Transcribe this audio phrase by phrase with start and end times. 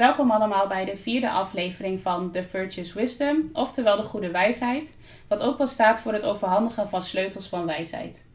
[0.00, 4.98] Welkom allemaal bij de vierde aflevering van The Virtuous Wisdom, oftewel de Goede Wijsheid,
[5.28, 8.26] wat ook wel staat voor het overhandigen van sleutels van wijsheid.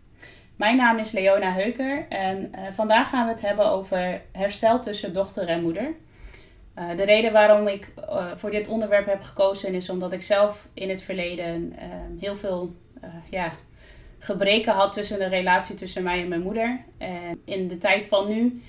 [0.55, 5.13] Mijn naam is Leona Heuker en uh, vandaag gaan we het hebben over herstel tussen
[5.13, 5.93] dochter en moeder.
[6.77, 10.67] Uh, de reden waarom ik uh, voor dit onderwerp heb gekozen is omdat ik zelf
[10.73, 11.75] in het verleden
[12.19, 12.75] heel veel
[13.29, 13.53] ja,
[14.19, 16.79] gebreken had tussen de relatie tussen mij en mijn moeder.
[16.97, 18.61] En in de tijd van nu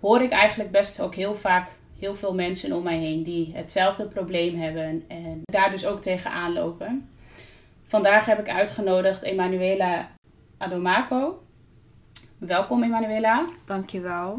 [0.00, 4.06] hoor ik eigenlijk best ook heel vaak heel veel mensen om mij heen die hetzelfde
[4.06, 7.08] probleem hebben en daar dus ook tegenaan lopen.
[7.86, 10.10] Vandaag heb ik uitgenodigd Emanuela
[10.58, 11.42] Adomako.
[12.38, 13.42] Welkom Emanuela.
[13.64, 14.38] Dankjewel.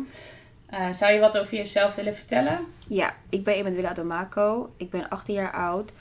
[0.73, 2.59] Uh, zou je wat over jezelf willen vertellen?
[2.87, 4.73] Ja, ik ben Emanuela Adomako.
[4.77, 5.91] Ik ben 18 jaar oud.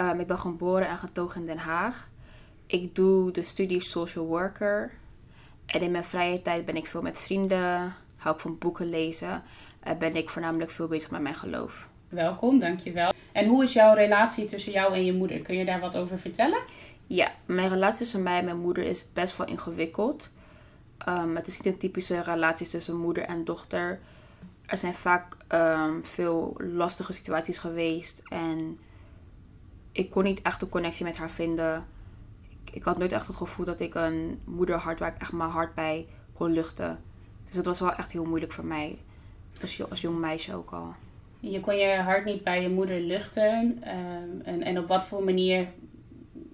[0.00, 2.08] Um, ik ben geboren en getogen in Den Haag.
[2.66, 4.92] Ik doe de studie social worker.
[5.66, 7.94] En in mijn vrije tijd ben ik veel met vrienden.
[8.16, 9.42] Hou ik van boeken lezen.
[9.82, 11.88] En ben ik voornamelijk veel bezig met mijn geloof.
[12.08, 13.12] Welkom, dankjewel.
[13.32, 15.40] En hoe is jouw relatie tussen jou en je moeder?
[15.40, 16.62] Kun je daar wat over vertellen?
[17.06, 20.30] Ja, mijn relatie tussen mij en mijn moeder is best wel ingewikkeld.
[21.08, 24.00] Um, het is niet een typische relatie tussen moeder en dochter.
[24.66, 28.22] Er zijn vaak um, veel lastige situaties geweest.
[28.28, 28.78] En
[29.92, 31.86] ik kon niet echt een connectie met haar vinden.
[32.64, 35.32] Ik, ik had nooit echt het gevoel dat ik een moeder had waar ik echt
[35.32, 37.02] mijn hart bij kon luchten.
[37.44, 38.98] Dus dat was wel echt heel moeilijk voor mij.
[39.62, 40.94] Als, als jong meisje ook al.
[41.40, 43.82] Je kon je hart niet bij je moeder luchten.
[43.88, 45.68] Um, en, en op wat voor manier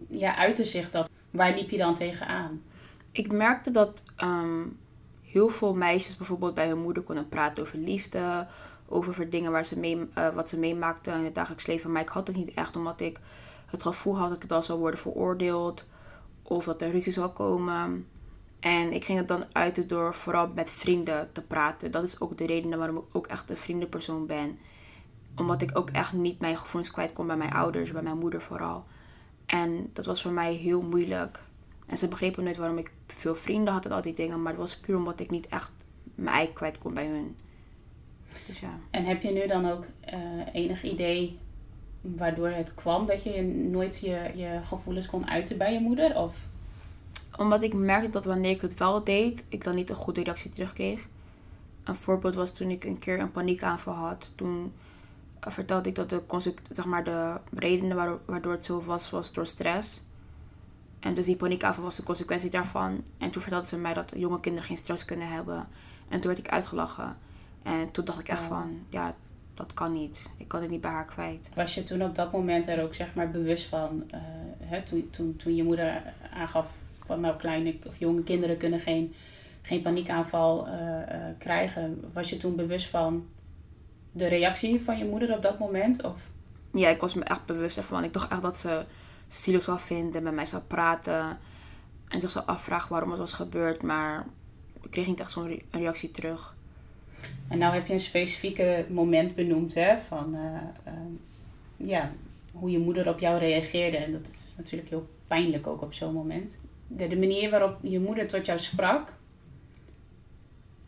[0.09, 1.11] ja, uitte zich dat?
[1.31, 2.63] Waar liep je dan tegenaan?
[3.11, 4.79] Ik merkte dat um,
[5.23, 8.47] heel veel meisjes bijvoorbeeld bij hun moeder konden praten over liefde,
[8.89, 11.93] over dingen waar ze mee, uh, wat ze meemaakten in het dagelijks leven.
[11.93, 13.19] Maar ik had het niet echt, omdat ik
[13.67, 15.87] het gevoel had dat ik dan zou worden veroordeeld
[16.43, 18.07] of dat er ruzie zou komen.
[18.61, 21.91] En ik ging het dan uiten door vooral met vrienden te praten.
[21.91, 24.59] Dat is ook de reden waarom ik ook echt een vriendenpersoon ben.
[25.37, 28.43] Omdat ik ook echt niet mijn gevoelens kwijt kon bij mijn ouders, bij mijn moeder
[28.43, 28.85] vooral.
[29.47, 31.41] En dat was voor mij heel moeilijk.
[31.87, 34.43] En ze begrepen nooit waarom ik veel vrienden had en al die dingen.
[34.43, 35.73] Maar het was puur omdat ik niet echt
[36.15, 37.37] mijn ei kwijt kon bij hun.
[38.47, 38.79] Dus ja.
[38.91, 40.21] En heb je nu dan ook uh,
[40.53, 41.39] enig idee
[42.01, 46.17] waardoor het kwam dat je nooit je, je gevoelens kon uiten bij je moeder?
[46.17, 46.48] Of?
[47.39, 50.51] Omdat ik merkte dat wanneer ik het wel deed, ik dan niet een goede reactie
[50.51, 51.07] terugkreeg.
[51.85, 54.31] Een voorbeeld was toen ik een keer een paniekaanval had.
[54.35, 54.73] Toen
[55.41, 56.23] vertelde ik dat de,
[56.71, 60.01] zeg maar, de redenen waardoor het zo was, was door stress.
[61.01, 63.05] En dus die paniekaanval was de consequentie daarvan.
[63.19, 65.69] En toen vertelde ze mij dat jonge kinderen geen stress kunnen hebben.
[66.09, 67.17] En toen werd ik uitgelachen.
[67.63, 69.15] En toen dacht ik echt van, ja,
[69.55, 70.31] dat kan niet.
[70.37, 71.51] Ik kan het niet bij haar kwijt.
[71.55, 74.21] Was je toen op dat moment er ook zeg maar bewust van, uh,
[74.59, 76.03] hè, toen, toen, toen je moeder
[76.35, 76.73] aangaf
[77.17, 79.15] nou kleine of jonge kinderen kunnen geen,
[79.63, 80.99] geen paniekaanval uh, uh,
[81.39, 82.05] krijgen.
[82.13, 83.27] Was je toen bewust van
[84.13, 86.03] de reactie van je moeder op dat moment?
[86.03, 86.17] Of?
[86.73, 88.05] Ja, ik was me echt bewust ervan.
[88.05, 88.85] Ik dacht echt dat ze
[89.29, 91.39] zielig zou vinden, met mij zou praten.
[92.09, 93.83] En zich zou afvragen waarom het was gebeurd.
[93.83, 94.27] Maar
[94.83, 96.57] ik kreeg niet echt zo'n reactie terug.
[97.49, 99.99] En nou heb je een specifieke moment benoemd, hè?
[99.99, 100.41] Van uh,
[100.87, 100.93] uh,
[101.77, 102.13] ja,
[102.53, 103.97] hoe je moeder op jou reageerde.
[103.97, 106.59] En dat is natuurlijk heel pijnlijk ook op zo'n moment.
[106.89, 109.19] De, de manier waarop je moeder tot jou sprak,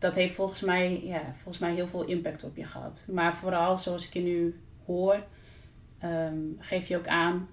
[0.01, 3.07] dat heeft volgens mij, ja, volgens mij heel veel impact op je gehad.
[3.11, 5.23] Maar vooral zoals ik je nu hoor,
[6.03, 7.49] um, geef je ook aan.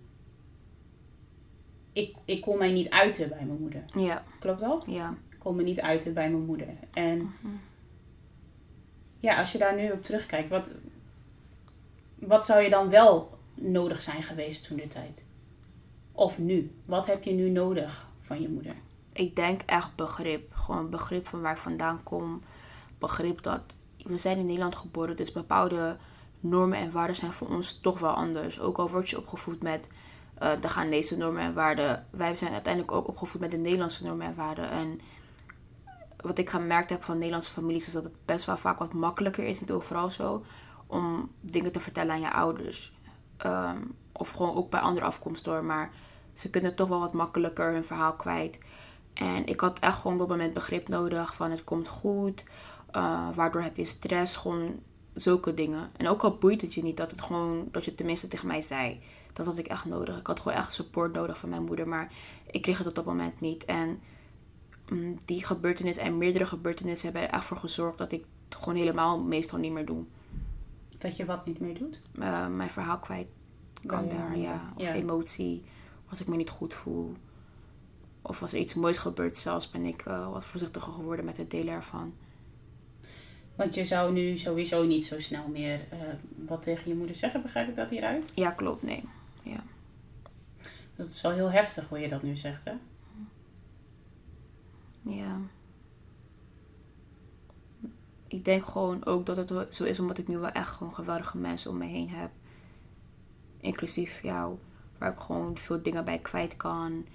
[1.93, 3.85] Ik, ik kon mij niet uiten bij mijn moeder.
[3.95, 4.23] Ja.
[4.41, 4.85] Klopt dat?
[4.87, 5.15] Ja.
[5.29, 6.69] Ik kon me niet uiten bij mijn moeder.
[6.93, 7.29] En uh mhm.
[7.43, 7.53] -huh.
[9.21, 10.73] ja, als je daar nu op terugkijkt, wat,
[12.15, 15.25] wat zou je dan wel nodig zijn geweest toen de tijd?
[16.13, 16.75] Of nu?
[16.85, 18.75] Wat heb je nu nodig van je moeder?
[19.19, 20.53] ik denk echt begrip.
[20.55, 22.43] Gewoon begrip van waar ik vandaan kom.
[22.99, 23.61] Begrip dat
[23.97, 25.97] we zijn in Nederland geboren, dus bepaalde
[26.41, 28.61] normen en waarden zijn voor ons toch wel anders.
[28.61, 29.89] Ook al word je opgevoed met
[30.43, 32.07] uh, de Ghanese normen en waarden.
[32.11, 34.71] Wij zijn uiteindelijk ook opgevoed met de Nederlandse normen en waarden.
[34.71, 35.01] En
[36.17, 39.45] wat ik gemerkt heb van Nederlandse families is dat het best wel vaak wat makkelijker
[39.45, 40.45] is, niet overal zo,
[40.87, 42.93] om dingen te vertellen aan je ouders.
[43.47, 45.65] Um, of gewoon ook bij andere afkomst door.
[45.65, 45.93] Maar
[46.39, 48.59] ze kunnen toch wel wat makkelijker hun verhaal kwijt.
[49.15, 52.45] En ik had echt gewoon op dat moment begrip nodig van het komt goed.
[52.97, 54.81] Uh, waardoor heb je stress, gewoon
[55.13, 55.91] zulke dingen.
[55.97, 58.47] En ook al boeit het je niet dat het gewoon, dat je het tenminste tegen
[58.47, 59.01] mij zei.
[59.33, 60.19] Dat had ik echt nodig.
[60.19, 61.89] Ik had gewoon echt support nodig van mijn moeder.
[61.89, 62.13] Maar
[62.47, 63.65] ik kreeg het op dat moment niet.
[63.65, 64.01] En
[64.93, 68.79] um, die gebeurtenis en meerdere gebeurtenissen hebben er echt voor gezorgd dat ik het gewoon
[68.79, 70.05] helemaal meestal niet meer doe.
[70.99, 72.01] Dat je wat niet meer doet?
[72.15, 73.29] Uh, mijn verhaal kwijt
[73.87, 74.73] kan oh, ja, ja.
[74.77, 74.93] Of ja.
[74.93, 75.65] emotie.
[76.11, 77.13] Als ik me niet goed voel
[78.23, 81.51] Of als er iets moois gebeurt zelfs, ben ik eh, wat voorzichtiger geworden met het
[81.51, 82.15] delen ervan.
[83.57, 85.99] Want je zou nu sowieso niet zo snel meer eh,
[86.47, 88.33] wat tegen je moeder zeggen, begrijp ik dat hieruit?
[88.35, 89.05] Ja, klopt, nee.
[89.43, 89.63] Ja.
[90.97, 92.73] Dat is wel heel heftig hoe je dat nu zegt, hè?
[95.03, 95.41] Ja.
[98.27, 101.39] Ik denk gewoon ook dat het zo is omdat ik nu wel echt gewoon geweldige
[101.39, 102.31] mensen om me heen heb.
[103.61, 104.59] Inclusief jou.
[104.99, 107.07] Waar ik gewoon veel dingen bij kwijt kan.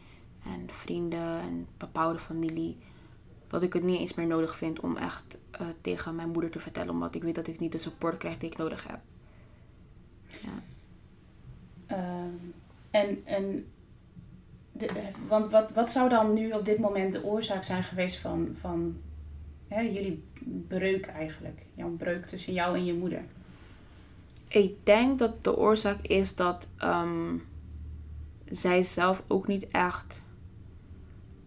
[0.45, 2.77] En vrienden en bepaalde familie.
[3.47, 6.59] Dat ik het niet eens meer nodig vind om echt eh, tegen mijn moeder te
[6.59, 6.89] vertellen.
[6.89, 8.99] Omdat ik weet dat ik niet de support krijg die ik nodig heb.
[10.27, 10.61] Ja.
[11.85, 12.35] Ehm,
[12.91, 13.65] en en
[14.71, 18.17] de, eh, want wat, wat zou dan nu op dit moment de oorzaak zijn geweest
[18.17, 18.97] van, van
[19.67, 20.23] hè, jullie
[20.67, 21.65] breuk eigenlijk?
[21.73, 23.21] Jouw breuk tussen jou en je moeder?
[24.47, 27.35] Ik denk dat de oorzaak is dat ehm,
[28.55, 30.21] zij zelf ook niet echt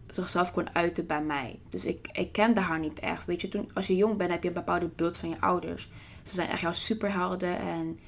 [0.06, 1.58] zichzelf kon uiten bij mij.
[1.68, 3.24] Dus ik, ik kende haar niet echt.
[3.24, 5.90] Weet je, toen, als je jong bent heb je een bepaalde beeld van je ouders.
[6.22, 7.98] Ze zijn echt jouw superhelden en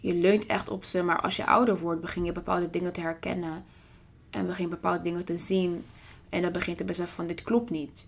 [0.00, 1.02] je leunt echt op ze.
[1.02, 3.64] Maar als je ouder wordt, begin je bepaalde dingen te herkennen.
[4.30, 5.84] En begin je bepaalde dingen te zien.
[6.28, 8.06] En dan begint te beseffen van dit klopt niet.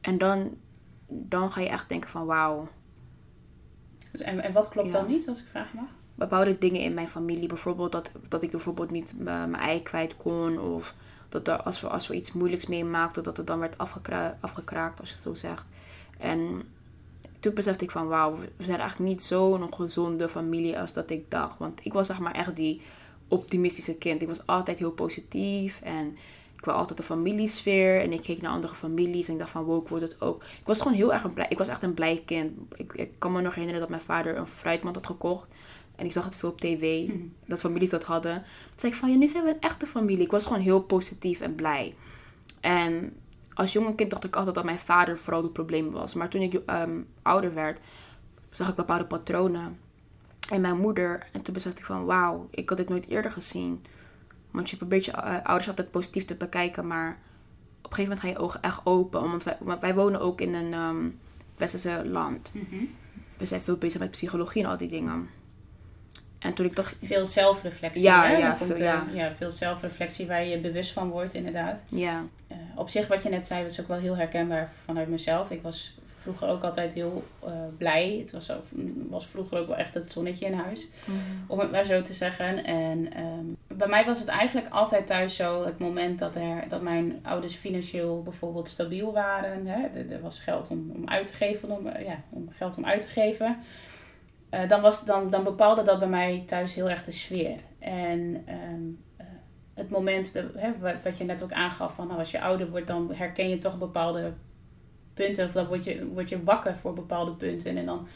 [0.00, 0.56] En dan,
[1.08, 2.68] dan ga je echt denken van wauw.
[4.12, 4.92] Dus en, en wat klopt Ja.
[4.92, 5.88] dan niet, als ik vragen mag?
[6.16, 7.48] Bepaalde dingen in mijn familie.
[7.48, 10.60] Bijvoorbeeld dat, dat ik bijvoorbeeld niet mijn ei kwijt kon.
[10.60, 10.94] Of
[11.28, 15.00] dat er, als, we, als we iets moeilijks meemaakten, dat het dan werd afgekra afgekraakt,
[15.00, 15.66] als je het zo zegt.
[16.18, 16.62] En
[17.40, 21.30] toen besefte ik van wauw, we zijn eigenlijk niet zo'n gezonde familie als dat ik
[21.30, 21.58] dacht.
[21.58, 22.80] Want ik was zeg maar echt die
[23.28, 24.22] optimistische kind.
[24.22, 26.16] Ik was altijd heel positief en
[26.56, 28.00] ik wil altijd een familiesfeer.
[28.00, 30.42] En ik keek naar andere families en ik dacht van wow, ik het ook.
[30.42, 32.52] Ik was gewoon heel erg een blij, ik was echt een blij kind.
[32.74, 35.46] Ik, ik kan me nog herinneren dat mijn vader een fruitmand had gekocht.
[35.96, 37.10] En ik zag het veel op tv,
[37.46, 38.34] dat families dat hadden.
[38.34, 40.24] Toen zei ik van, ja, nu zijn we een echte familie.
[40.24, 41.94] Ik was gewoon heel positief en blij.
[42.60, 43.16] En
[43.54, 46.14] als jonge kind dacht ik altijd dat mijn vader vooral het probleem was.
[46.14, 47.80] Maar toen ik ehm, ouder werd,
[48.50, 49.78] zag ik bepaalde patronen.
[50.50, 51.26] En mijn moeder.
[51.32, 53.84] En toen besefte ik van, wauw, ik had dit nooit eerder gezien.
[54.50, 56.86] Want je probeert je eh, ouders altijd positief te bekijken.
[56.86, 57.10] Maar
[57.82, 59.20] op een gegeven moment gaan je ogen echt open.
[59.20, 61.08] Want wij, want wij wonen ook in een ehm
[61.56, 62.52] westerse land.
[63.36, 65.28] We zijn veel bezig met psychologie en al die dingen.
[66.46, 68.02] En toen ik dacht, Veel zelfreflectie.
[68.02, 68.36] Ja, hè?
[68.36, 69.06] ja, komt, veel, ja.
[69.12, 71.82] ja, veel zelfreflectie waar je bewust van wordt, inderdaad.
[71.90, 75.50] ja, Eh, op zich, wat je net zei, was ook wel heel herkenbaar vanuit mezelf.
[75.50, 75.94] Ik was
[76.26, 78.16] vroeger ook altijd heel eh, blij.
[78.20, 78.64] Het was, ook,
[79.08, 80.86] was vroeger ook wel echt het zonnetje in huis,
[81.46, 82.64] om het maar zo te zeggen.
[82.64, 86.82] En ehm, bij mij was het eigenlijk altijd thuis zo, het moment dat, er, dat
[86.82, 89.66] mijn ouders financieel bijvoorbeeld stabiel waren.
[89.66, 92.84] Hè, er, er was geld om, om uit te geven, om, ja, om geld om
[92.84, 93.56] uit te geven.
[94.56, 97.58] Eh, dan, was, dan, dan bepaalde dat bij mij thuis heel erg de sfeer.
[97.78, 98.82] En ehm,
[99.16, 99.26] eh,
[99.74, 102.70] het moment, de, hè, wat, wat je net ook aangaf, van nou, als je ouder
[102.70, 104.32] wordt, dan herken je toch bepaalde
[105.14, 105.46] punten.
[105.46, 107.76] Of dan word je, word je wakker voor bepaalde punten.
[107.76, 108.06] En dan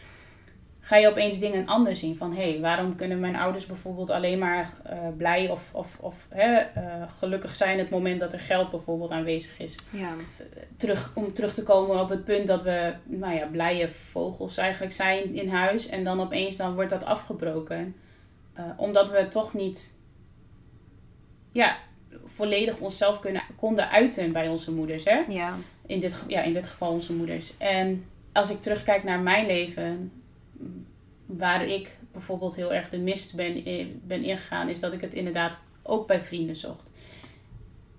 [0.90, 2.16] ga je opeens dingen anders zien.
[2.16, 6.26] Van hé, hey, waarom kunnen mijn ouders bijvoorbeeld alleen maar eh, blij of, of, of
[6.28, 6.82] hè, eh,
[7.18, 10.14] gelukkig zijn het moment dat er geld bijvoorbeeld aanwezig is ja,
[10.76, 14.92] terug, om terug te komen op het punt dat we nou ja, blije vogels eigenlijk
[14.92, 15.87] zijn in huis.
[15.87, 17.97] En dan opeens dan wordt dat afgebroken.
[18.52, 19.94] Eh, omdat we toch niet
[21.52, 21.76] ja,
[22.25, 25.04] volledig onszelf kunnen, konden uiten bij onze moeders.
[25.04, 25.23] Hè?
[25.28, 25.54] ja,
[25.87, 27.56] In, dit, ja, in dit geval onze moeders.
[27.59, 30.12] En als ik terugkijk naar mijn leven,
[31.26, 33.62] waar ik bijvoorbeeld heel erg de mist ben,
[34.05, 36.93] ben ingegaan, is dat ik het inderdaad ook bij vrienden zocht.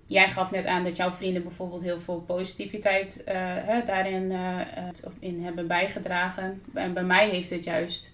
[0.06, 4.60] Jij gaf net aan dat jouw vrienden bijvoorbeeld heel veel positiviteit eh, hè, daarin eh,
[5.18, 6.62] in hebben bijgedragen.
[6.74, 8.12] En bij mij heeft het juist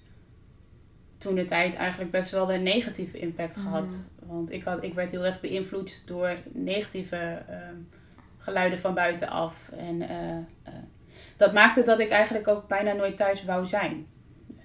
[1.18, 4.04] toen de tijd eigenlijk best wel een negatieve impact gehad.
[4.26, 7.76] Want ik, had, ik werd heel erg beïnvloed door negatieve ehm,
[8.38, 9.70] geluiden van buitenaf.
[9.76, 10.72] En eh,
[11.36, 14.06] dat maakte dat ik eigenlijk ook bijna nooit thuis wou zijn.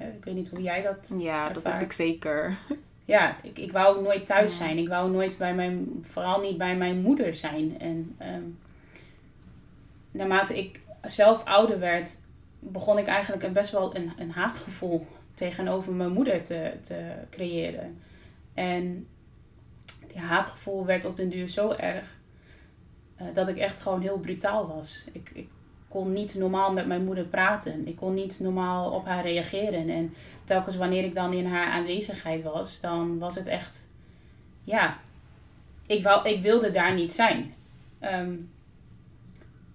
[0.08, 2.54] Ik weet niet hoe jij dat ja, dat heb ik zeker.
[3.06, 4.78] ja, ik, ik wou nooit thuis zijn.
[4.78, 7.80] Ik wou nooit bij mijn, vooral niet bij mijn moeder zijn.
[7.80, 8.44] En ehm,
[10.12, 12.18] naarmate ik zelf ouder werd,
[12.60, 17.98] begon ik eigenlijk een best wel een, een haatgevoel tegenover mijn moeder te, te creëren.
[18.54, 19.08] En
[20.08, 22.16] die haatgevoel werd op den duur zo erg
[23.16, 25.04] eh, dat ik echt gewoon heel brutaal was.
[25.12, 25.50] Ik, ik
[25.94, 27.88] kon niet normaal met mijn moeder praten.
[27.88, 29.90] Ik kon niet normaal op haar reageren.
[29.90, 33.90] En telkens wanneer ik dan in haar aanwezigheid was, dan was het echt,
[34.64, 34.98] ja,
[35.86, 37.54] ik, wou, ik wilde daar niet zijn.
[38.00, 38.34] Ehm,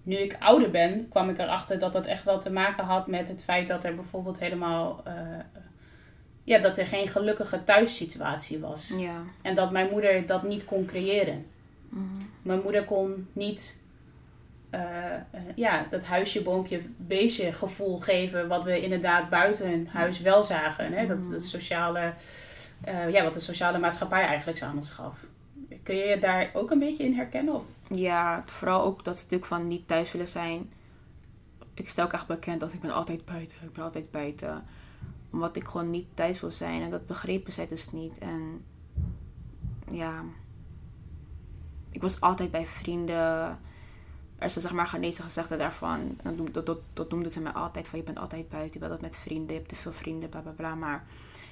[0.02, 3.28] nu ik ouder ben, kwam ik erachter dat dat echt wel te maken had met
[3.28, 5.12] het feit dat er bijvoorbeeld helemaal, eh,
[6.44, 8.92] ja, dat er geen gelukkige thuissituatie was.
[8.96, 11.46] Ja, En dat mijn moeder dat niet kon creëren.
[12.42, 13.80] Mijn moeder kon niet
[14.70, 15.22] eh, eh,
[15.54, 18.48] ja, dat huisje, boompje, beestje gevoel geven.
[18.48, 20.92] Wat we inderdaad buiten huis wel zagen.
[20.92, 21.06] Hè?
[21.06, 22.14] Dat, dat sociale,
[22.80, 25.26] eh, ja, wat de sociale maatschappij eigenlijk aan ons gaf.
[25.82, 27.54] Kun je je daar ook een beetje in herkennen?
[27.54, 27.64] Of?
[27.88, 30.72] Ja, vooral ook dat stuk van niet thuis willen zijn.
[31.74, 33.56] Ik stel ook echt bekend dat ik ben altijd buiten.
[33.62, 34.64] Ik ben altijd buiten.
[35.32, 36.82] Omdat ik gewoon niet thuis wil zijn.
[36.82, 38.18] En dat begrepen zij dus niet.
[38.18, 38.64] En
[39.88, 40.22] ja,
[41.90, 43.58] ik was altijd bij vrienden.
[44.38, 46.18] Er een zeg maar Ghanese gezegde daarvan.
[46.22, 48.72] En dat, dat, dat noemden ze mij altijd van je bent altijd buiten.
[48.72, 49.48] Je bent altijd met vrienden.
[49.48, 50.74] Je hebt te veel vrienden, bla bla bla.
[50.74, 51.04] Maar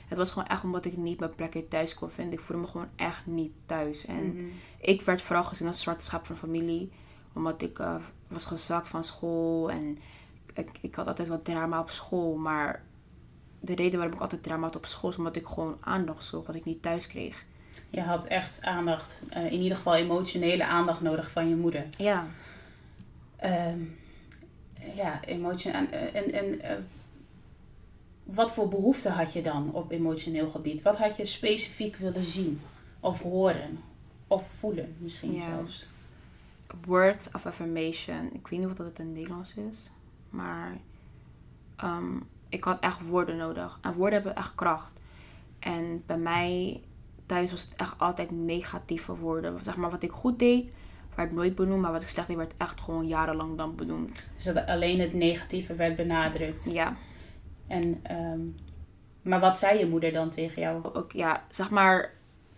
[0.08, 2.38] het was gewoon echt omdat ik niet mijn plekje thuis kon vinden.
[2.38, 4.04] Ik voelde me gewoon echt niet thuis.
[4.06, 4.44] En Mhm.
[4.78, 6.90] ik werd vooral gezien als zwarte schap van familie.
[7.32, 7.94] Omdat ik eh,
[8.28, 9.70] was gezakt van school.
[9.70, 9.98] En
[10.54, 12.34] ik, ik had altijd wat drama op school.
[12.36, 12.82] Maar
[13.60, 15.10] de reden waarom ik altijd drama had op school...
[15.10, 16.46] is omdat ik gewoon aandacht zocht.
[16.46, 17.44] Wat ik niet thuis kreeg.
[17.90, 21.84] Je had echt aandacht, eh, in ieder geval emotionele aandacht nodig van je moeder.
[21.98, 22.26] Ja.
[23.36, 23.80] Ehm,
[24.94, 25.70] ja, emotie.
[25.70, 26.76] En, en, en eh,
[28.24, 30.82] wat voor behoeften had je dan op emotioneel gebied?
[30.82, 32.60] Wat had je specifiek willen zien?
[33.00, 33.78] Of horen?
[34.26, 35.48] Of voelen misschien Ja.
[35.56, 35.86] zelfs?
[36.86, 38.30] Words of affirmation.
[38.32, 39.90] Ik weet niet wat dat in het Nederlands is.
[40.30, 40.76] Maar
[41.76, 42.16] ehm,
[42.48, 43.78] ik had echt woorden nodig.
[43.82, 44.90] En woorden hebben echt kracht.
[45.58, 46.80] En bij mij
[47.26, 49.64] thuis was het echt altijd negatieve woorden.
[49.64, 50.72] Zeg maar wat ik goed deed,
[51.16, 51.80] werd nooit benoemd.
[51.80, 54.22] Maar wat ik slecht deed, werd echt gewoon jarenlang dan benoemd.
[54.34, 56.72] Dus dat alleen het negatieve werd benadrukt.
[56.72, 56.92] Ja.
[57.66, 58.40] En, ehm,
[59.22, 60.84] maar wat zei je moeder dan tegen jou?
[60.92, 62.12] Ook, ja, zeg maar,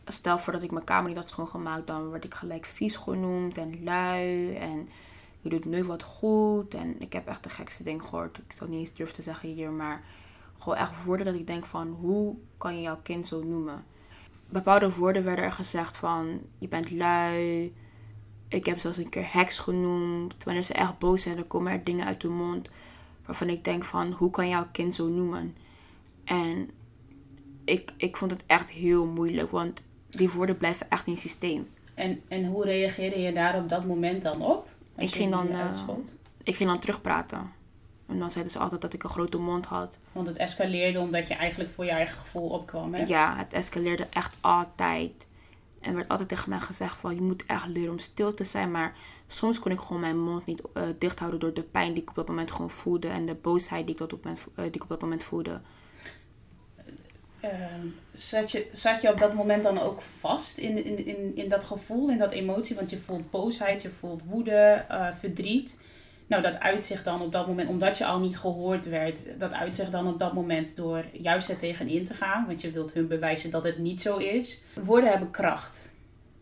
[0.04, 3.58] stel voor dat ik mijn kamer niet had schoongemaakt, dan werd ik gelijk vies genoemd
[3.58, 4.54] en lui.
[4.56, 4.88] En
[5.40, 6.74] je doet nu wat goed.
[6.74, 8.38] En ik heb echt de gekste ding gehoord.
[8.38, 10.02] Ik zal niet eens durven te zeggen hier, maar
[10.58, 13.84] gewoon echt woorden dat ik denk van, hoe kan je jouw kind zo noemen?
[14.48, 17.72] Bepaalde woorden werden er gezegd van, je bent lui.
[18.49, 20.45] Ik heb zelfs een keer heks genoemd.
[20.45, 22.69] Wanneer ze echt boos zijn, dan komen er dingen uit de mond
[23.28, 25.57] waarvan ik denk van, hoe kan jouw kind zo noemen?
[26.25, 26.71] En
[27.64, 31.69] ik, ik vond het echt heel moeilijk, want die woorden blijven echt in het systeem.
[31.95, 34.69] En, en hoe reageerde je daar op dat moment dan op?
[34.97, 35.83] Ik ging dan, eh?
[36.43, 37.52] Ik ging dan terugpraten.
[38.07, 39.99] En dan zeiden ze altijd dat ik een grote mond had.
[40.12, 42.95] Want het escaleerde omdat je eigenlijk voor je eigen gevoel opkwam.
[42.95, 43.05] Hè?
[43.05, 45.26] Ja, het escaleerde echt altijd.
[45.80, 48.44] En er werd altijd tegen mij gezegd van, je moet echt leren om stil te
[48.44, 48.70] zijn.
[48.70, 52.02] Maar soms kon ik gewoon mijn mond niet eh, dicht houden door de pijn die
[52.02, 53.08] ik op dat moment gewoon voelde.
[53.08, 55.61] En de boosheid die ik, dat op, eh, die ik op dat moment voelde.
[57.40, 61.49] Ehm, zat, je, zat je op dat moment dan ook vast in, in, in, in
[61.49, 62.76] dat gevoel, in dat emotie?
[62.76, 65.78] Want je voelt boosheid, je voelt woede, eh, verdriet.
[66.28, 69.92] Nou, dat uitzicht dan op dat moment, omdat je al niet gehoord werd, dat uitzicht
[69.92, 72.47] dan op dat moment door juist er tegenin te gaan.
[72.47, 74.62] Want je wilt hun bewijzen dat het niet zo is.
[74.85, 75.92] Woorden hebben kracht.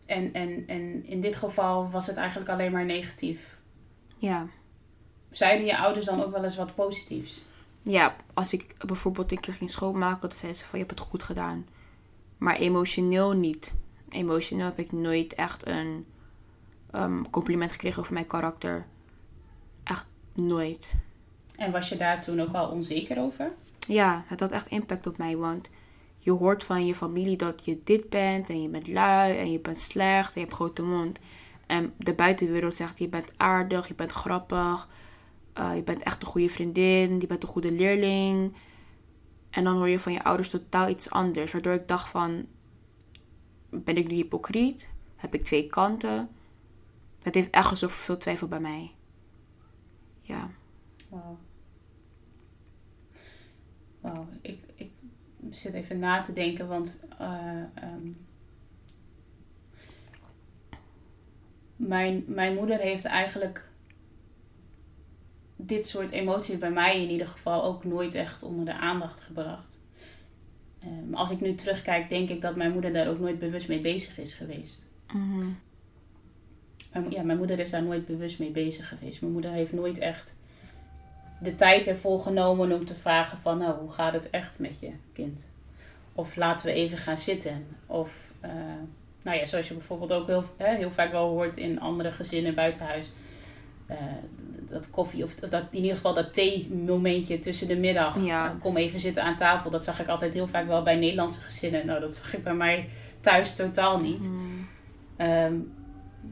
[0.05, 3.57] En, en, en in dit geval was het eigenlijk alleen maar negatief.
[4.17, 4.45] Ja.
[5.31, 7.45] Zeiden je ouders dan ook wel eens wat positiefs?
[7.81, 11.09] Ja, als ik bijvoorbeeld een keer ging schoonmaken, dan zeiden ze van, je hebt het
[11.09, 11.67] goed gedaan.
[12.37, 13.73] Maar emotioneel niet.
[14.09, 16.05] Emotioneel heb ik nooit echt een
[16.91, 18.85] ehm, compliment gekregen over mijn karakter.
[20.37, 20.93] Nooit.
[21.55, 23.51] En was je daar toen ook al onzeker over?
[23.87, 25.69] Ja, het had echt impact op mij, want
[26.17, 29.59] je hoort van je familie dat je dit bent en je bent lui en je
[29.59, 31.19] bent slecht en je hebt grote mond.
[31.65, 34.87] En de buitenwereld zegt je bent aardig, je bent grappig,
[35.53, 38.55] eh, je bent echt een goede vriendin, je bent een goede leerling.
[39.49, 42.45] En dan hoor je van je ouders totaal iets anders, waardoor ik dacht van,
[43.69, 44.89] ben ik nu hypocriet?
[45.15, 46.29] Heb ik twee kanten?
[47.23, 48.91] Het heeft echt gezorgd voor veel twijfel bij mij.
[50.27, 50.49] Ja.
[51.09, 51.37] Wauw.
[54.01, 54.91] Wauw, ik, ik
[55.49, 58.11] zit even na te denken, want eh, ehm,
[61.75, 63.69] mijn, mijn moeder heeft eigenlijk
[65.55, 69.79] dit soort emoties bij mij in ieder geval ook nooit echt onder de aandacht gebracht.
[70.79, 73.81] Ehm, als ik nu terugkijk, denk ik dat mijn moeder daar ook nooit bewust mee
[73.81, 74.89] bezig is geweest.
[75.13, 75.49] Mhm.
[76.99, 79.21] Mijn, ja, mijn moeder is daar nooit bewust mee bezig geweest.
[79.21, 80.35] Mijn moeder heeft nooit echt
[81.39, 83.57] de tijd ervoor genomen om te vragen van...
[83.57, 85.49] nou, hoe gaat het echt met je kind?
[86.13, 87.65] Of laten we even gaan zitten.
[87.85, 88.51] Of, eh,
[89.21, 92.55] nou ja, zoals je bijvoorbeeld ook heel, hè, heel vaak wel hoort in andere gezinnen
[92.55, 93.11] buiten huis...
[93.85, 93.97] eh,
[94.69, 98.25] dat koffie, of dat, in ieder geval dat thee-momentje tussen de middag.
[98.25, 98.45] Ja.
[98.45, 99.69] Eh, kom even zitten aan tafel.
[99.69, 101.85] Dat zag ik altijd heel vaak wel bij Nederlandse gezinnen.
[101.85, 102.89] Nou, dat zag ik bij mij
[103.21, 104.21] thuis totaal niet.
[104.21, 104.31] Mhm.
[105.17, 105.55] Ehm,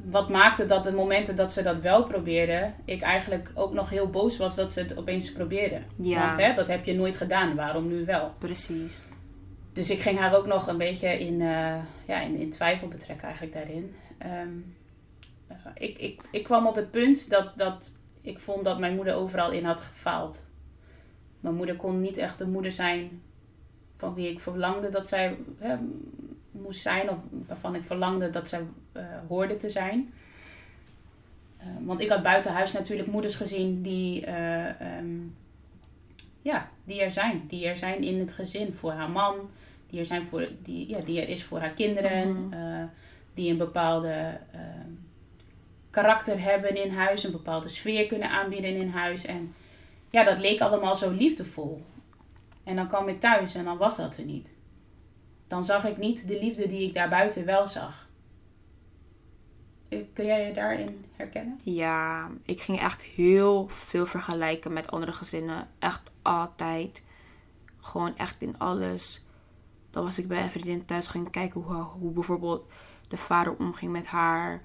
[0.10, 4.10] wat maakte dat de momenten dat ze dat wel probeerden, ik eigenlijk ook nog heel
[4.10, 5.86] boos was dat ze het opeens probeerden.
[5.96, 6.28] Ja.
[6.28, 8.34] Want hè, dat heb je nooit gedaan, waarom nu wel?
[8.38, 9.04] Precies.
[9.74, 11.76] Dus ik ging haar ook nog een beetje in, eh,
[12.08, 13.96] ja, in, in twijfel betrekken eigenlijk daarin.
[14.18, 14.50] Ehm,
[15.48, 19.16] eh, ik, ik, ik kwam op het punt dat, dat ik vond dat mijn moeder
[19.16, 20.48] overal in had gefaald.
[21.40, 23.22] Mijn moeder kon niet echt de moeder zijn
[23.98, 25.76] van wie ik verlangde dat zij hè,
[26.62, 30.14] moest zijn, of waarvan ik verlangde dat zij eh, hoorde te zijn.
[31.58, 35.18] Eh, want ik had buiten huis natuurlijk moeders gezien die, eh, ehm,
[36.42, 37.44] ja, die er zijn.
[37.48, 39.50] Die er zijn in het gezin voor haar man,
[39.90, 42.88] die er, zijn voor, die, ja, die er is voor haar kinderen, Mhm.
[43.34, 44.92] die een bepaalde ehm,
[45.90, 49.26] karakter hebben in huis, een bepaalde sfeer kunnen aanbieden in huis.
[49.26, 49.54] En
[50.10, 51.82] ja, dat leek allemaal zo liefdevol.
[52.64, 54.54] En dan kwam ik thuis en dan was dat er niet.
[55.48, 58.08] Dan zag ik niet de liefde die ik daarbuiten wel zag.
[59.90, 61.60] Kun jij je daarin herkennen?
[61.64, 65.68] Ja, ik ging echt heel veel vergelijken met andere gezinnen.
[65.80, 67.02] Echt altijd.
[67.80, 69.24] Gewoon echt in alles.
[69.90, 72.72] Dan was ik bij een vriendin thuis ging kijken hoe, hoe bijvoorbeeld
[73.08, 74.62] de vader omging met haar.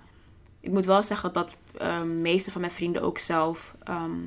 [0.60, 4.20] Ik moet wel zeggen dat de meeste van mijn vrienden ook zelf ehm,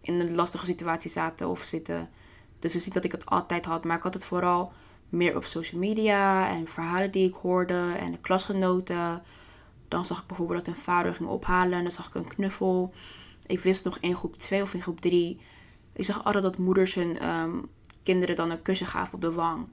[0.00, 2.10] in een lastige situatie zaten of zitten.
[2.58, 4.72] Dus is niet dat ik het altijd had, maar ik had het vooral
[5.12, 9.22] meer op social media en verhalen die ik hoorde en de klasgenoten.
[9.88, 12.92] Dan zag ik bijvoorbeeld dat een vader ging ophalen en dan zag ik een knuffel.
[13.46, 15.40] Ik wist nog in groep 2 of in groep 3.
[15.92, 17.56] Ik zag altijd dat moeders hun ehm,
[18.02, 19.66] kinderen dan een kusje gaven op de wang.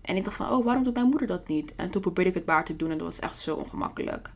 [0.00, 1.74] En ik dacht van, oh, waarom doet mijn moeder dat niet?
[1.74, 4.30] En toen probeerde ik het baar te doen en dat was echt zo ongemakkelijk.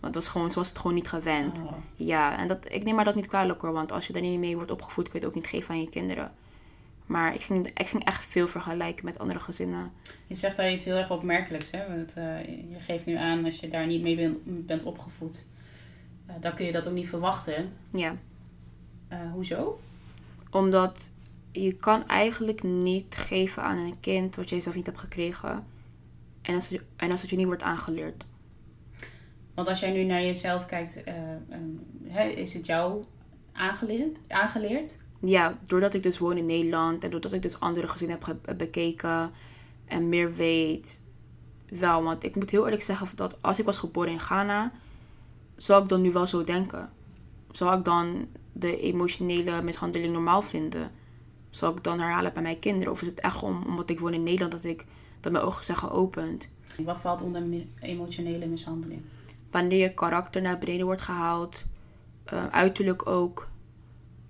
[0.00, 1.62] Want het was gewoon, ze was het gewoon niet gewend.
[1.66, 1.72] Oh.
[1.94, 4.38] Ja, en dat, ik neem maar dat niet kwalijk hoor, want als je daar niet
[4.38, 6.32] mee wordt opgevoed, kun je het ook niet geven aan je kinderen.
[7.10, 9.92] Maar ik ging, ik ging echt veel vergelijken met andere gezinnen.
[10.26, 11.70] Je zegt daar iets heel erg opmerkelijks.
[11.70, 11.88] Hè?
[11.96, 15.46] Want, eh, je geeft nu aan als je daar niet mee bent, bent opgevoed.
[16.26, 17.72] eh, dan kun je dat ook niet verwachten.
[17.92, 18.14] Ja,
[19.08, 19.80] Eh, hoezo?
[20.50, 21.10] omdat
[21.52, 25.64] je kan eigenlijk niet geven aan een kind wat je zelf niet hebt gekregen.
[26.42, 28.24] En als, het- en als het je niet wordt aangeleerd.
[29.54, 30.96] Want als jij nu naar jezelf kijkt,
[32.36, 33.04] is het jou
[33.52, 34.18] aangeleerd?
[34.28, 34.96] aangeleerd?
[35.20, 39.30] Ja, doordat ik dus woon in Nederland en doordat ik dus andere gezinnen heb bekeken
[39.84, 41.02] en meer weet,
[41.68, 42.02] wel.
[42.02, 44.72] Want ik moet heel eerlijk zeggen dat als ik was geboren in Ghana,
[45.56, 46.90] zou ik dan nu wel zo denken.
[47.50, 50.90] Zou ik dan de emotionele mishandeling normaal vinden?
[51.50, 52.92] Zou ik dan herhalen bij mijn kinderen?
[52.92, 54.84] Of is het echt gewoon omdat ik woon in Nederland dat, ik,
[55.20, 56.48] dat mijn ogen zijn geopend?
[56.84, 57.42] Wat valt onder
[57.80, 59.02] emotionele mishandeling?
[59.50, 61.64] wanneer je karakter naar beneden wordt gehaald,
[62.24, 63.49] eh, uiterlijk ook,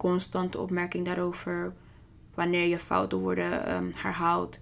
[0.00, 1.72] constante opmerking daarover,
[2.34, 4.58] wanneer je fouten worden ehm, herhaald,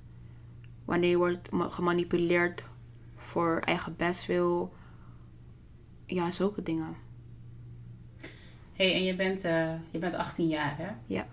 [0.85, 2.69] wanneer je wordt ma- gemanipuleerd
[3.17, 4.73] voor eigen bestwil,
[6.07, 6.95] ja, zulke dingen.
[8.73, 10.89] hey, en je bent, eh, je bent 18 jaar, hè?
[11.07, 11.27] Ja.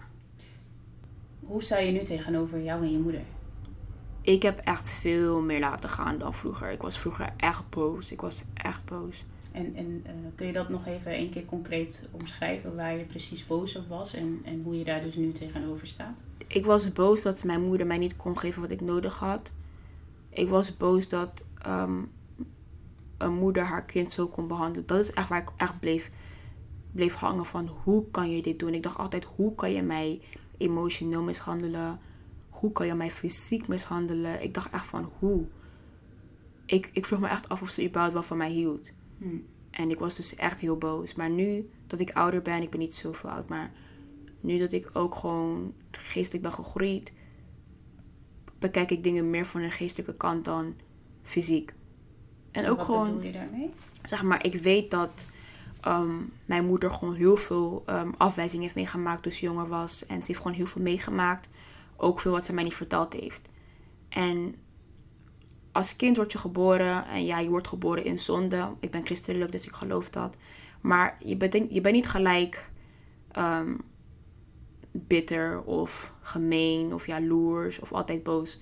[1.39, 3.21] Hoe sta je nu tegenover jou en je moeder?
[4.21, 6.71] Ik heb echt veel meer laten gaan dan vroeger.
[6.71, 8.11] Ik was vroeger echt boos.
[8.11, 9.25] Ik was echt boos.
[9.55, 13.47] En, en eh, kun je dat nog even één keer concreet omschrijven, waar je precies
[13.47, 16.19] boos op was en, en hoe je daar dus nu tegenover staat?
[16.47, 19.51] Ik was boos dat mijn moeder mij niet kon geven wat ik nodig had.
[20.29, 22.03] Ik was boos dat ehm,
[23.17, 24.87] een moeder haar kind zo kon behandelen.
[24.87, 26.11] Dat is echt waar ik echt bleef,
[26.91, 28.73] bleef hangen van hoe kan je dit doen?
[28.73, 30.21] Ik dacht altijd hoe kan je mij
[30.57, 31.99] emotioneel mishandelen?
[32.49, 34.43] Hoe kan je mij fysiek mishandelen?
[34.43, 35.45] Ik dacht echt van hoe?
[36.65, 38.91] Ik, ik vroeg me echt af of ze überhaupt wel van mij hield.
[39.17, 39.37] Hm.
[39.69, 41.15] En ik was dus echt heel boos.
[41.15, 43.71] Maar nu dat ik ouder ben, ik ben niet zoveel oud, maar
[44.39, 47.11] nu dat ik ook gewoon geestelijk ben gegroeid,
[48.59, 50.75] bekijk ik dingen meer van een geestelijke kant dan
[51.23, 51.73] fysiek.
[52.51, 53.69] En ook wat gewoon, bedoel je daarmee?
[54.03, 55.25] zeg maar, ik weet dat
[55.81, 60.05] ehm, mijn moeder gewoon heel veel ehm, afwijzing heeft meegemaakt toen ze jonger was.
[60.05, 61.47] En ze heeft gewoon heel veel meegemaakt.
[61.95, 63.49] Ook veel wat ze mij niet verteld heeft.
[64.09, 64.55] En
[65.75, 68.69] als kind word je geboren en ja, je wordt geboren in zonde.
[68.79, 70.37] Ik ben christelijk, dus ik geloof dat.
[70.81, 72.71] Maar je bent, je bent niet gelijk
[73.31, 73.75] ehm,
[74.91, 78.61] bitter of gemeen of jaloers of altijd boos.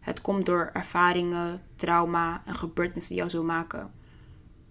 [0.00, 3.90] Het komt door ervaringen, trauma en gebeurtenissen die jou zo maken.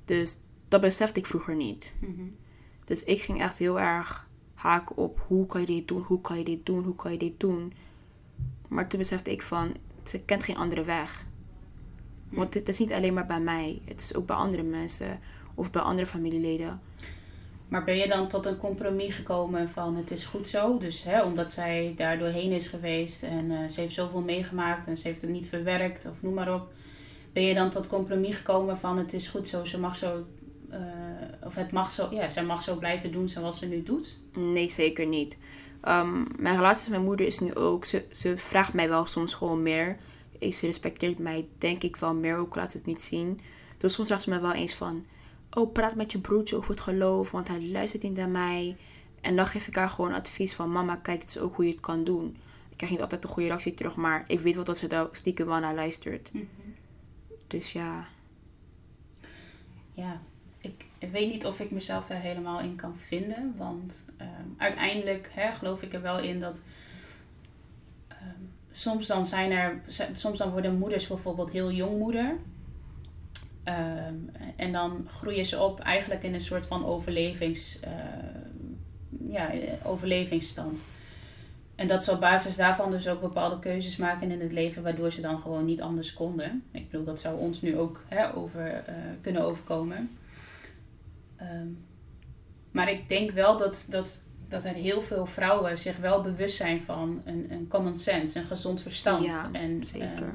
[0.05, 1.93] Dus dat besefte ik vroeger niet.
[1.99, 2.27] Mhm.
[2.85, 6.37] Dus ik ging echt heel erg haken op hoe kan je dit doen, hoe kan
[6.37, 7.73] je dit doen, hoe kan je dit doen.
[8.67, 11.29] Maar toen besefte ik van, ze kent geen andere weg.
[12.31, 15.19] Want het is niet alleen maar bij mij, het is ook bij andere mensen
[15.55, 16.81] of bij andere familieleden.
[17.67, 20.77] Maar ben je dan tot een compromis gekomen van het is goed zo?
[20.77, 24.97] Dus hè, omdat zij daar doorheen is geweest en eh, ze heeft zoveel meegemaakt en
[24.97, 26.73] ze heeft het niet verwerkt of noem maar op.
[27.33, 30.25] Ben je dan tot compromis gekomen van het is goed zo, ze mag zo,
[30.69, 30.79] eh,
[31.45, 34.17] of het mag zo, ja, zij mag zo blijven doen zoals ze nu doet?
[34.33, 35.37] Nee, zeker niet.
[35.81, 39.33] Ehm, mijn relatie met mijn moeder is nu ook, ze, ze vraagt mij wel soms
[39.33, 39.97] gewoon meer.
[40.41, 43.39] Ik, ze respecteert mij denk ik wel meer, ook laat het niet zien.
[43.77, 45.05] Dus soms vraagt ze mij wel eens van,
[45.51, 48.77] oh, praat met je broertje over het geloof, want hij luistert niet naar mij.
[49.21, 51.71] En dan geef ik haar gewoon advies van, mama, kijk, dit is ook hoe je
[51.71, 52.37] het kan doen.
[52.69, 55.07] Ik krijg niet altijd een goede reactie terug, maar ik weet wel dat ze daar
[55.11, 56.31] stiekem wel naar luistert.
[57.47, 58.07] Dus ja,
[59.93, 60.21] Ja,
[60.61, 63.53] ik weet niet of ik mezelf daar helemaal in kan vinden.
[63.57, 66.63] Want ehm, uiteindelijk hè, geloof ik er wel in dat.
[68.07, 69.81] ehm, soms dan zijn er.
[70.13, 72.35] Soms dan worden moeders bijvoorbeeld heel jong moeder.
[73.63, 74.15] Ehm,
[74.55, 77.91] en dan groeien ze op eigenlijk in een soort van overlevings, eh,
[79.29, 79.51] ja,
[79.83, 80.83] overlevingsstand.
[81.75, 85.11] En dat ze op basis daarvan dus ook bepaalde keuzes maken in het leven, waardoor
[85.11, 86.63] ze dan gewoon niet anders konden.
[86.71, 90.17] Ik bedoel, dat zou ons nu ook hè, over, eh, kunnen overkomen.
[91.35, 91.67] Ehm,
[92.71, 94.21] maar ik denk wel dat, dat,
[94.51, 98.45] dat er heel veel vrouwen zich wel bewust zijn van een, een common sense, een
[98.45, 99.25] gezond verstand.
[99.25, 100.07] ja en, zeker.
[100.15, 100.29] ehm,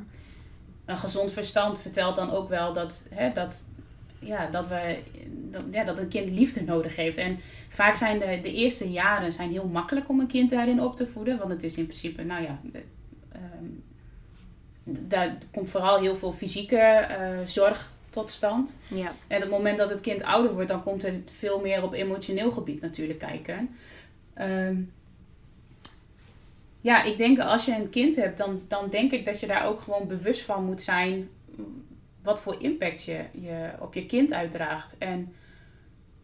[0.85, 3.65] een gezond verstand vertelt dan ook wel dat, hè, dat,
[4.19, 4.99] ja, dat, we,
[5.29, 7.17] dat, ja, dat een kind liefde nodig heeft.
[7.17, 10.97] En vaak zijn de, de eerste jaren zijn heel makkelijk om een kind daarin op
[10.97, 11.39] te voeden.
[11.39, 12.83] Want het is in principe, nou ja, de,
[13.33, 13.65] ehm,
[14.85, 18.77] daar komt vooral heel veel fysieke eh, zorg tot stand.
[18.89, 21.83] ja, En op het moment dat het kind ouder wordt, dan komt er veel meer
[21.83, 23.77] op emotioneel gebied natuurlijk kijken.
[24.37, 24.83] Ehm,
[26.81, 29.67] ja, ik denk als je een kind hebt, dan, dan denk ik dat je daar
[29.67, 31.29] ook gewoon bewust van moet zijn
[32.23, 34.99] wat voor impact je, je op je kind uitdraagt.
[34.99, 35.35] En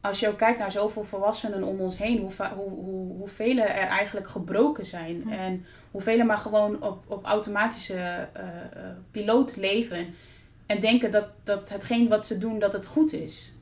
[0.00, 3.68] als je ook kijkt naar zoveel volwassenen om ons heen, hoe, hoe, hoe, hoeveel er
[3.68, 5.22] eigenlijk gebroken zijn.
[5.22, 5.32] Hm.
[5.32, 10.14] En hoeveel maar gewoon op, op automatische eh, eh, piloot leven.
[10.66, 13.52] En denken dat, dat hetgeen wat ze doen, dat het goed is.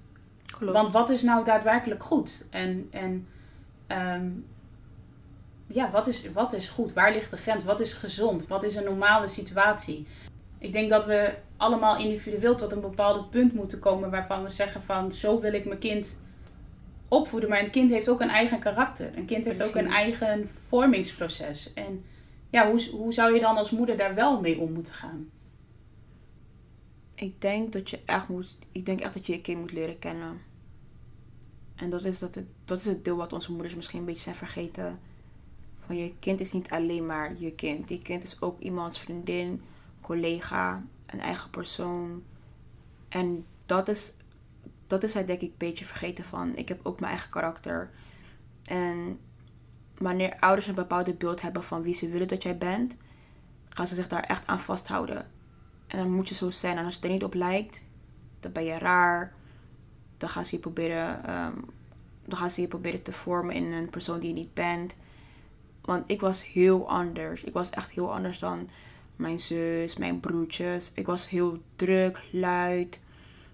[0.47, 0.73] klopt.
[0.73, 2.45] Want wat is nou daadwerkelijk goed?
[2.51, 3.29] En, en
[3.91, 4.31] ehm,
[5.67, 6.93] ja, wat is, wat is goed?
[6.93, 7.65] Waar ligt de grens?
[7.65, 8.47] Wat is gezond?
[8.47, 10.07] Wat is een normale situatie?
[10.59, 14.83] Ik denk dat we allemaal individueel tot een bepaald punt moeten komen waarvan we zeggen
[14.83, 16.21] van zo wil ik mijn kind
[17.09, 17.49] opvoeden.
[17.49, 19.19] Maar een kind heeft ook een eigen karakter.
[19.19, 21.73] Een kind heeft ook een eigen vormingsproces.
[21.73, 22.05] En
[22.51, 25.31] ja, hoe, hoe zou je dan als moeder daar wel mee om moeten gaan?
[27.15, 28.57] Ik denk dat je echt moet.
[28.73, 30.41] Ik denk echt dat je je kind moet leren kennen.
[31.81, 34.21] En dat is, dat het, dat is het deel wat onze moeders misschien een beetje
[34.21, 35.01] zijn vergeten.
[35.87, 37.89] Van je kind is niet alleen maar je kind.
[37.89, 39.63] Je kind is ook iemands vriendin,
[40.01, 42.23] collega, een eigen persoon.
[43.09, 44.15] En dat is,
[44.87, 46.57] dat is hij denk ik een beetje vergeten van.
[46.57, 47.91] Ik heb ook mijn eigen karakter.
[48.65, 49.19] En
[49.99, 52.97] wanneer ouders een bepaald beeld hebben van wie ze willen dat jij bent,
[53.69, 55.31] gaan ze zich daar echt aan vasthouden.
[55.87, 56.77] En dan moet je zo zijn.
[56.77, 57.83] En als het er niet op lijkt,
[58.41, 59.39] dan ben je raar.
[60.21, 61.55] Dan gaan ze je proberen, ehm,
[62.25, 64.97] dan gaan ze je proberen te vormen in een persoon die je niet bent.
[65.81, 67.45] Want ik was heel anders.
[67.45, 68.69] Ik was echt heel anders dan
[69.17, 70.93] mijn zus, mijn broertjes.
[70.95, 73.01] Ik was heel druk, luid.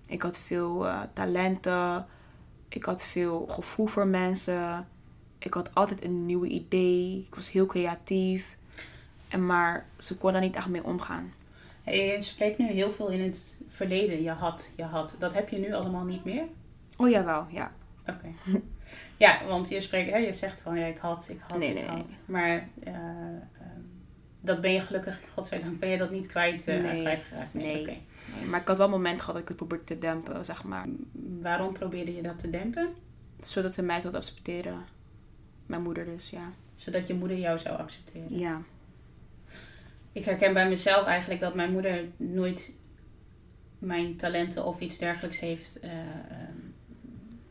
[0.07, 2.07] Ik had veel eh, talenten.
[2.69, 4.89] Ik had veel gevoel voor mensen.
[5.39, 7.25] Ik had altijd een nieuw idee.
[7.29, 8.57] Ik was heel creatief.
[9.29, 11.33] En maar ze kon daar niet echt mee omgaan.
[11.87, 14.23] Je spreekt nu heel veel in het verleden.
[14.23, 15.17] Je had, je had.
[15.19, 16.45] Dat heb je nu allemaal niet meer?
[16.97, 17.73] Oh jawel, ja.
[18.07, 18.29] Oké.
[19.25, 21.75] ja, want je spreekt, hè, je zegt van ja, ik had, ik had, Nee, ik
[21.75, 21.97] nee, had.
[21.97, 22.07] nee.
[22.25, 23.81] Maar eh, ehm,
[24.41, 27.01] dat ben je gelukkig, godzijdank, ben je dat niet kwijt, eh Nee.
[27.01, 27.55] kwijtgeraakt.
[27.55, 27.85] Nee.
[27.87, 28.01] Nee,
[28.49, 30.87] maar ik had wel een moment gehad dat ik het probeerde te dempen, zeg maar.
[31.41, 32.89] Waarom probeerde je dat te dempen?
[33.39, 34.85] Zodat ze mij zou accepteren.
[35.67, 36.51] Mijn moeder dus, ja.
[36.77, 38.39] Zodat je moeder jou zou accepteren.
[38.39, 38.61] Ja.
[40.17, 42.73] Ik herken bij mezelf eigenlijk dat mijn moeder nooit
[43.79, 46.57] mijn talenten of iets dergelijks heeft eh, ehm,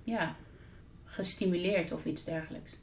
[0.03, 0.35] ja,
[1.03, 2.79] gestimuleerd of iets dergelijks.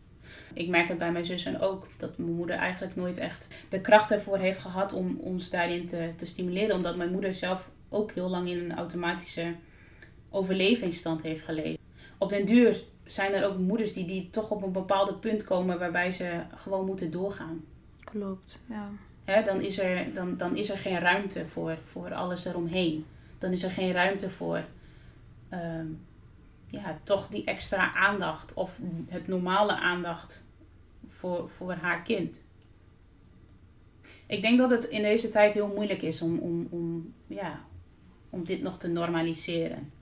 [0.55, 4.11] Ik merk het bij mijn zussen ook, dat mijn moeder eigenlijk nooit echt de kracht
[4.11, 6.77] ervoor heeft gehad om ons daarin te, te stimuleren.
[6.77, 9.55] Omdat mijn moeder zelf ook heel lang in een automatische
[10.31, 11.79] overlevingsstand heeft geleefd.
[12.19, 15.79] Op den duur zijn er ook moeders die, die toch op een bepaald punt komen
[15.79, 17.65] waarbij ze gewoon moeten doorgaan.
[18.05, 18.89] Klopt, ja.
[19.33, 23.07] Hè, dan, is er, dan, dan is er geen ruimte voor, voor alles eromheen.
[23.39, 24.65] Dan is er geen ruimte voor
[25.49, 25.87] ehm,
[26.67, 30.47] ja, toch die extra aandacht of het normale aandacht
[31.09, 32.45] voor, voor haar kind.
[34.27, 37.61] Ik denk dat het in deze tijd heel moeilijk is om, om, om, ja,
[38.31, 39.93] om dit nog te normaliseren.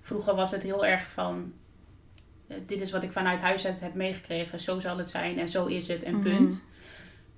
[0.00, 1.52] Vroeger was het heel erg van,
[2.46, 5.48] eh, dit is wat ik vanuit huis uit heb meegekregen, zo zal het zijn en
[5.48, 6.22] zo is het en Mhm.
[6.22, 6.64] punt.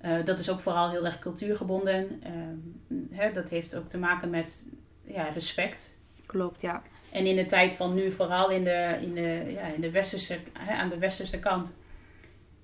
[0.01, 2.21] Eh, dat is ook vooral heel erg cultuurgebonden.
[2.23, 4.67] Ehm, hè, dat heeft ook te maken met
[5.03, 5.99] ja, respect.
[6.25, 6.81] Klopt, ja.
[7.11, 10.39] En in de tijd van nu, vooral in de, in de, ja, in de westerse,
[10.59, 11.75] hè, aan de westerse kant,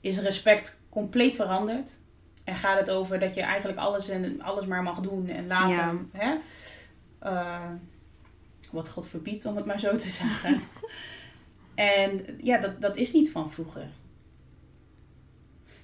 [0.02, 1.98] is respect compleet veranderd.
[2.44, 6.10] En gaat het over dat je eigenlijk alles, en, alles maar mag doen en laten.
[6.14, 6.20] Ja.
[6.20, 6.36] Hè?
[7.20, 7.70] Eh,
[8.72, 10.60] wat God verbiedt, om het maar zo te zeggen.
[11.76, 13.88] en ja, dat, dat is niet van vroeger.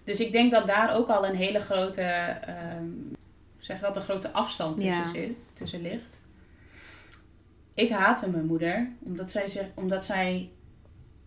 [0.03, 2.85] Dus ik denk dat daar ook al een hele grote, ehm,
[3.59, 5.05] zeg dat, een grote afstand tussen, Ja.
[5.05, 6.21] zit, tussen ligt.
[7.73, 10.49] Ik haatte mijn moeder, omdat zij, zich, omdat zij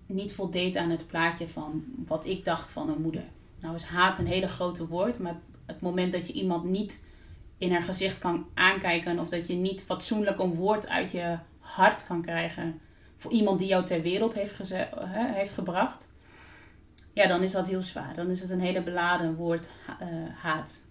[0.06, 3.24] niet voldeed aan het plaatje van wat ik dacht van een moeder.
[3.60, 7.04] Nou is haat een hele grote woord, maar het moment dat je iemand niet
[7.58, 12.06] in haar gezicht kan aankijken of dat je niet fatsoenlijk een woord uit je hart
[12.06, 12.80] kan krijgen
[13.16, 14.54] voor iemand die jou ter wereld heeft,
[15.08, 16.12] heeft gebracht,
[17.14, 18.14] ja, dan is dat heel zwaar.
[18.14, 20.84] Dan is het een hele beladen woord eh, haat.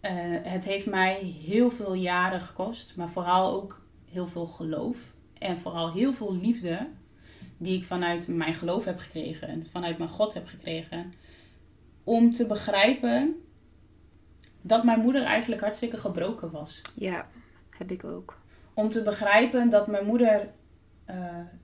[0.00, 4.96] Eh, het heeft mij heel veel jaren gekost, maar vooral ook heel veel geloof
[5.38, 6.88] en vooral heel veel liefde
[7.56, 11.12] die ik vanuit mijn geloof heb gekregen en vanuit mijn God heb gekregen,
[12.04, 13.34] om te begrijpen
[14.60, 16.80] dat mijn moeder eigenlijk hartstikke gebroken was.
[16.96, 17.28] Ja,
[17.70, 18.38] heb ik ook.
[18.74, 20.48] Om te begrijpen dat mijn moeder
[21.04, 21.16] eh,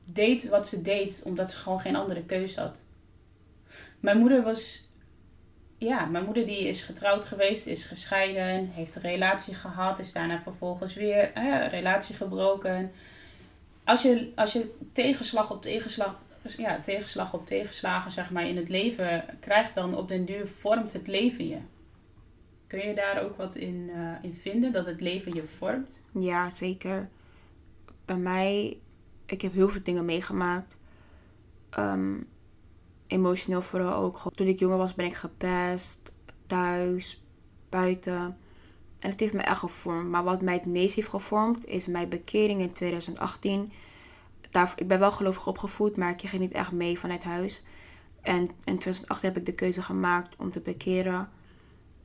[0.04, 2.84] deed wat ze deed omdat ze gewoon geen andere keuze had.
[4.00, 4.88] Mijn moeder was.
[5.78, 10.42] Ja, mijn moeder die is getrouwd geweest, is gescheiden, heeft een relatie gehad, is daarna
[10.42, 12.92] vervolgens weer een relatie gebroken.
[13.84, 16.18] Als je, als je tegenslag op tegenslag,
[16.56, 20.92] ja, tegenslag op tegenslagen zeg maar, in het leven krijgt, dan op den duur vormt
[20.92, 21.58] het leven je.
[22.66, 26.02] Kun je daar ook wat in, eh, in vinden, dat het leven je vormt?
[26.10, 27.08] Ja, zeker.
[28.04, 28.78] Bij mij,
[29.26, 30.76] ik heb heel veel dingen meegemaakt.
[31.70, 32.16] Ehm,
[33.10, 34.22] emotioneel vooral ook.
[34.34, 36.12] Toen ik jonger was ben ik gepest.
[36.46, 37.22] Thuis,
[37.68, 38.36] buiten.
[38.98, 40.08] En het heeft me echt gevormd.
[40.08, 43.72] Maar wat mij het meest heeft gevormd is mijn bekering in 2018.
[44.50, 47.62] Daar, ik ben wel gelovig opgevoed, maar ik kreeg niet echt mee vanuit huis.
[48.20, 51.28] En in 2018 heb ik de keuze gemaakt om te bekeren.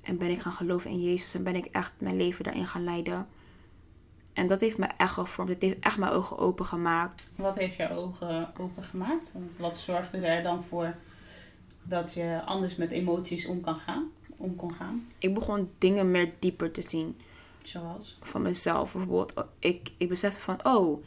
[0.01, 1.33] En ben ik gaan geloven in Jezus.
[1.33, 3.27] En ben ik echt mijn leven daarin gaan leiden.
[4.35, 5.49] En dat heeft me echt gevormd.
[5.49, 7.27] Het heeft echt mijn ogen open gemaakt.
[7.35, 9.31] Wat heeft je ogen opengemaakt?
[9.33, 10.95] Want wat zorgde er dan voor
[11.83, 15.07] dat je anders met emoties om, kan gaan, om kon gaan?
[15.19, 17.17] Ik begon dingen meer dieper te zien.
[17.63, 18.17] Zoals?
[18.21, 19.33] Van mezelf bijvoorbeeld.
[19.59, 21.03] Ik, ik besefte van, oh,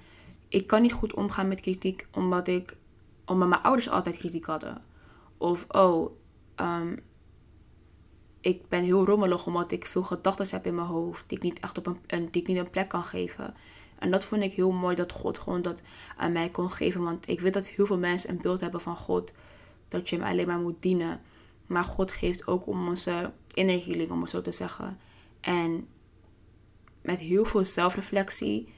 [0.49, 2.07] ik kan niet goed omgaan met kritiek.
[2.13, 2.77] Omdat ik,
[3.25, 4.83] omdat mijn ouders altijd kritiek hadden.
[5.37, 6.11] Of, oh,
[6.55, 6.97] ehm,
[8.49, 11.25] ik ben heel rommelig omdat ik veel gedachten heb in mijn hoofd.
[11.27, 13.55] Die ik niet echt op een, die ik niet een plek kan geven.
[13.99, 15.83] En dat vond ik heel mooi dat God gewoon dat
[16.17, 17.03] aan mij kon geven.
[17.03, 19.33] Want ik weet dat heel veel mensen een beeld hebben van God.
[19.89, 21.21] Dat je hem alleen maar moet dienen.
[21.67, 24.99] Maar God geeft ook om onze inner healing, om het zo te zeggen.
[25.41, 25.89] En
[27.03, 28.73] met heel veel zelfreflectie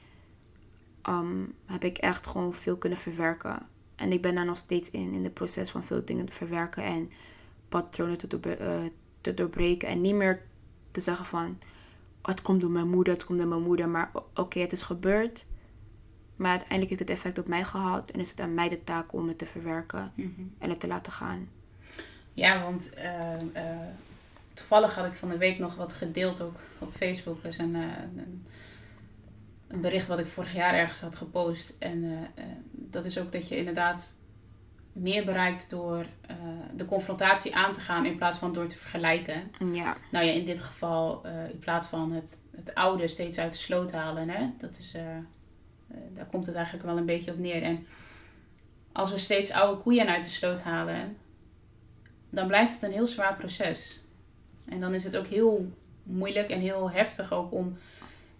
[1.01, 3.67] ehm, heb ik echt gewoon veel kunnen verwerken.
[3.95, 6.83] En ik ben daar nog steeds in, in het proces van veel dingen te verwerken
[6.83, 7.11] en
[7.69, 8.81] patronen te, doorbre- eh,
[9.21, 9.87] te doorbreken.
[9.87, 10.41] En niet meer
[10.91, 11.57] te zeggen van,
[12.21, 13.89] "Oh, het komt door mijn moeder, het komt door mijn moeder.
[13.89, 15.45] Maar oké, het is gebeurd.
[16.35, 18.11] Maar uiteindelijk heeft het effect op mij gehad.
[18.11, 20.13] En is het aan mij de taak om het te verwerken
[20.57, 21.49] en het te laten gaan.
[22.33, 23.87] Ja, want eh, eh,
[24.53, 27.43] toevallig had ik van de week nog wat gedeeld ook op Facebook.
[27.43, 28.45] Is een, eh, een,
[29.67, 31.75] een bericht wat ik vorig jaar ergens had gepost.
[31.79, 32.27] En
[32.71, 34.17] dat is ook dat je inderdaad
[34.93, 36.35] meer bereikt door eh,
[36.75, 39.51] de confrontatie aan te gaan in plaats van door te vergelijken.
[39.73, 43.51] Ja, Nou ja, in dit geval eh, in plaats van het, het oude steeds uit
[43.51, 44.29] de sloot halen.
[44.29, 44.49] Hè?
[44.57, 45.03] Dat is, eh,
[46.15, 47.63] daar komt het eigenlijk wel een beetje op neer.
[47.63, 47.85] En
[48.91, 51.17] als we steeds oude koeien uit de sloot halen,
[52.29, 53.99] dan blijft het een heel zwaar proces.
[54.65, 55.71] En dan is het ook heel
[56.03, 57.77] moeilijk en heel heftig ook om,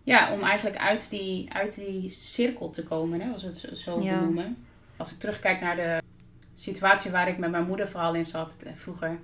[0.03, 3.31] ja, om eigenlijk uit die, uit die cirkel te komen, hè?
[3.31, 4.19] als we het zo- zo Ja.
[4.19, 4.57] benoemen.
[4.97, 5.99] Als ik terugkijk naar de
[6.53, 9.19] situatie waar ik met mijn moeder vooral in zat eh, vroeger.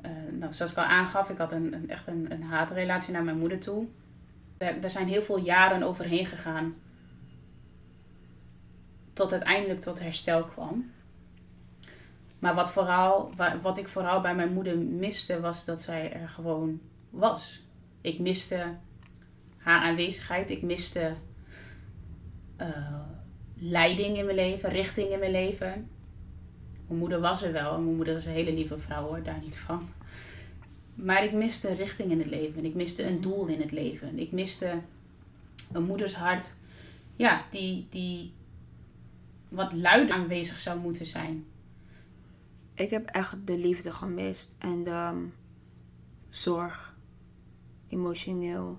[0.00, 3.24] Eh, nou, zoals ik al aangaf, ik had een, een, echt een, een haatrelatie naar
[3.24, 3.86] mijn moeder toe.
[4.56, 6.74] Daar, zijn heel veel jaren overheen gegaan.
[9.12, 10.90] Tot uiteindelijk tot herstel kwam.
[12.38, 16.28] Maar wat, vooral, wa- wat ik vooral bij mijn moeder miste, was dat zij er
[16.28, 17.62] gewoon was.
[18.00, 18.74] Ik miste
[19.56, 20.50] haar aanwezigheid.
[20.50, 21.14] Ik miste
[22.56, 23.00] eh,
[23.54, 25.90] leiding in mijn leven, richting in mijn leven.
[26.86, 27.74] Mijn moeder was er wel.
[27.74, 29.88] En mijn moeder is een hele lieve vrouw hoor, daar niet van.
[30.94, 32.64] Maar ik miste richting in het leven.
[32.64, 34.18] Ik miste een doel in het leven.
[34.18, 34.80] Ik miste
[35.72, 36.54] een moeders hart.
[37.16, 38.32] Ja, die, die
[39.48, 41.44] wat luider aanwezig zou moeten zijn.
[42.74, 45.24] ik heb echt de liefde gemist en de ehm,
[46.28, 46.94] zorg.
[47.88, 48.78] Emotioneel.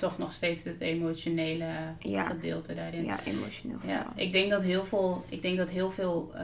[0.00, 2.24] Toch nog steeds het emotionele Ja.
[2.26, 3.04] gedeelte daarin.
[3.04, 6.42] Ja, emotioneel Ja, ik denk dat heel veel, ik denk dat heel veel eh,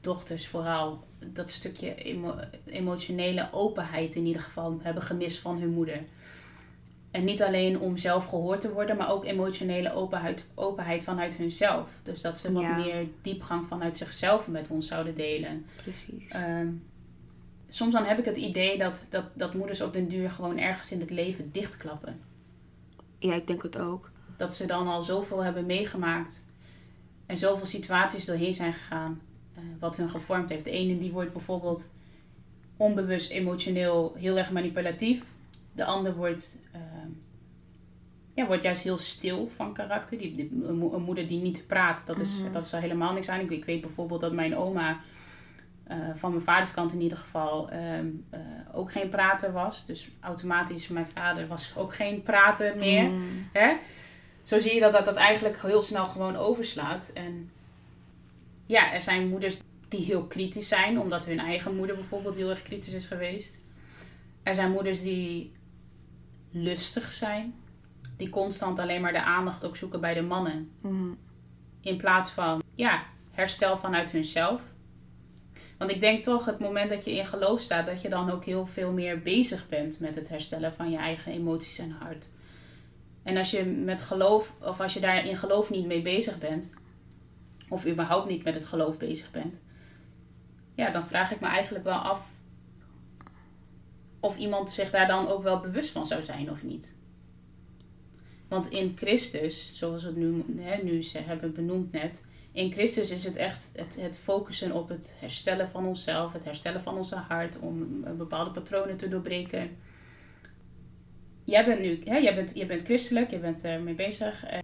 [0.00, 6.00] dochters vooral dat stukje emo- emotionele openheid in ieder geval hebben gemist van hun moeder.
[7.10, 11.88] En niet alleen om zelf gehoord te worden, maar ook emotionele openheid, openheid vanuit hunzelf.
[12.02, 12.76] Dus dat ze wat Ja.
[12.76, 15.66] meer diepgang vanuit zichzelf met ons zouden delen.
[15.82, 16.28] Precies.
[16.30, 16.68] Ehm,
[17.68, 20.92] soms dan heb ik het idee dat, dat, dat moeders op den duur gewoon ergens
[20.92, 22.20] in het leven dichtklappen.
[23.22, 24.10] Ja, ik denk het ook.
[24.36, 26.46] Dat ze dan al zoveel hebben meegemaakt
[27.26, 29.20] en zoveel situaties doorheen zijn gegaan,
[29.54, 30.64] eh, wat hun gevormd heeft.
[30.64, 31.92] De ene die wordt bijvoorbeeld
[32.76, 35.24] onbewust emotioneel heel erg manipulatief.
[35.72, 37.08] De ander wordt, ehm,
[38.34, 40.18] ja, wordt juist heel stil van karakter.
[40.18, 42.52] Die, die- een, mo- een moeder die niet praat, dat is, Mhm.
[42.52, 43.40] dat is helemaal niks aan.
[43.40, 45.00] Ik, ik weet bijvoorbeeld dat mijn oma,
[45.84, 48.40] eh, van mijn vaderskant in ieder geval, ehm, eh,
[48.72, 49.86] ook geen prater was.
[49.86, 53.02] Dus automatisch, mijn vader was ook geen prater meer.
[53.02, 53.48] Mm.
[53.52, 53.76] Hè?
[54.42, 57.10] Zo zie je dat, dat dat eigenlijk heel snel gewoon overslaat.
[57.14, 57.50] En
[58.66, 59.56] ja, er zijn moeders
[59.88, 63.58] die heel kritisch zijn, omdat hun eigen moeder bijvoorbeeld heel erg kritisch is geweest.
[64.42, 65.52] Er zijn moeders die
[66.50, 67.54] lustig zijn,
[68.16, 70.70] die constant alleen maar de aandacht ook zoeken bij de mannen.
[70.80, 71.18] Mm.
[71.80, 74.62] In plaats van, ja, herstel vanuit hunzelf.
[75.82, 78.44] Want ik denk toch, het moment dat je in geloof staat, dat je dan ook
[78.44, 82.28] heel veel meer bezig bent met het herstellen van je eigen emoties en hart.
[83.22, 86.74] En als je met geloof, of als je daar in geloof niet mee bezig bent,
[87.68, 89.62] of überhaupt niet met het geloof bezig bent,
[90.74, 92.30] ja, dan vraag ik me eigenlijk wel af
[94.20, 96.96] of iemand zich daar dan ook wel bewust van zou zijn of niet.
[98.48, 103.10] Want in Christus, zoals we het nu, hè, nu ze hebben benoemd net, in Christus
[103.10, 107.16] is het echt het, het focussen op het herstellen van onszelf, het herstellen van onze
[107.16, 109.76] hart, om eh, bepaalde patronen te doorbreken.
[111.44, 114.44] Jij bent nu, hè, jij bent, je bent christelijk, je bent ermee bezig.
[114.44, 114.58] Eh,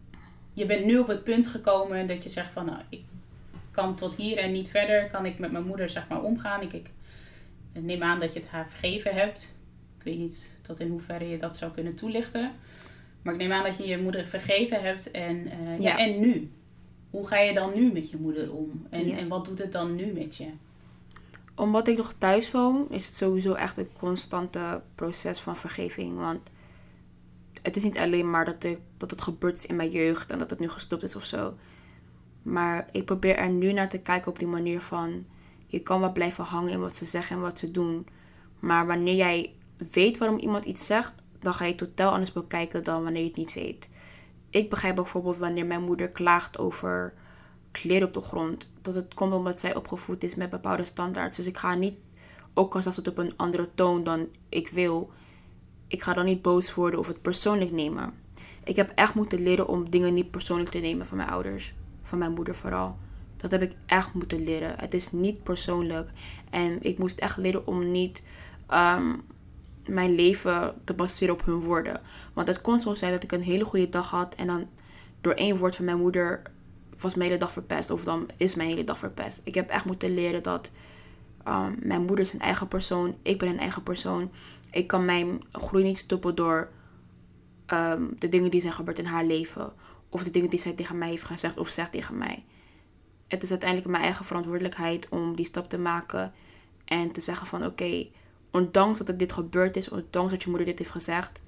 [0.53, 3.03] Je bent nu op het punt gekomen dat je zegt van, nou, ik
[3.70, 6.62] kan tot hier en niet verder, kan ik met mijn moeder zeg maar omgaan.
[6.62, 6.90] Ik, ik
[7.72, 9.57] neem aan dat je het haar vergeven hebt.
[9.98, 12.53] Ik weet niet tot in hoeverre je dat zou kunnen toelichten.
[13.22, 15.11] Maar ik neem aan dat je je moeder vergeven hebt.
[15.11, 15.79] En, eh.
[15.79, 15.98] Ja.
[15.98, 16.51] en nu?
[17.10, 18.86] Hoe ga je dan nu met je moeder om?
[18.90, 19.16] En, Ja.
[19.16, 20.46] en wat doet het dan nu met je?
[21.54, 26.16] Omdat ik nog thuis woon, is het sowieso echt een constante proces van vergeving.
[26.18, 26.40] Want
[27.62, 30.38] het is niet alleen maar dat, ik, dat het gebeurd is in mijn jeugd en
[30.38, 31.54] dat het nu gestopt is of zo.
[32.42, 35.24] Maar ik probeer er nu naar te kijken op die manier van...
[35.66, 38.06] Je kan wel blijven hangen in wat ze zeggen en wat ze doen.
[38.58, 39.52] Maar wanneer jij
[39.90, 41.14] weet waarom iemand iets zegt...
[41.40, 43.88] dan ga je het totaal anders bekijken dan wanneer je het niet weet.
[44.50, 47.14] Ik begrijp bijvoorbeeld wanneer mijn moeder klaagt over
[47.70, 48.70] kleren op de grond.
[48.82, 51.37] Dat het komt omdat zij opgevoed is met bepaalde standaards.
[51.37, 51.96] Dus ik ga niet,
[52.54, 55.11] ook al staat het op een andere toon dan ik wil...
[55.87, 58.14] Ik ga dan niet boos worden of het persoonlijk nemen.
[58.64, 61.74] Ik heb echt moeten leren om dingen niet persoonlijk te nemen van mijn ouders.
[62.02, 62.96] Van mijn moeder vooral.
[63.37, 64.78] Dat heb ik echt moeten leren.
[64.78, 66.11] Het is niet persoonlijk.
[66.50, 68.22] En ik moest echt leren om niet
[68.66, 69.14] ehm,
[69.88, 72.01] mijn leven te baseren op hun woorden.
[72.33, 74.35] Want het kon zo zijn dat ik een hele goede dag had.
[74.35, 74.68] En dan
[75.20, 76.42] door één woord van mijn moeder
[76.98, 77.90] was mijn hele dag verpest.
[77.90, 79.40] Of dan is mijn hele dag verpest.
[79.44, 80.70] Ik heb echt moeten leren dat
[81.48, 83.16] um, mijn moeder is een eigen persoon.
[83.22, 84.31] Ik ben een eigen persoon.
[84.70, 86.70] Ik kan mijn groei niet stoppen door
[87.66, 89.72] um, de dingen die zijn gebeurd in haar leven.
[90.09, 92.44] Of de dingen die zij tegen mij heeft gezegd of zegt tegen mij.
[93.29, 96.33] Het is uiteindelijk mijn eigen verantwoordelijkheid om die stap te maken.
[96.85, 98.07] En te zeggen van oké,
[98.50, 101.40] ondanks dat het dit gebeurd is, ondanks dat je moeder dit heeft gezegd,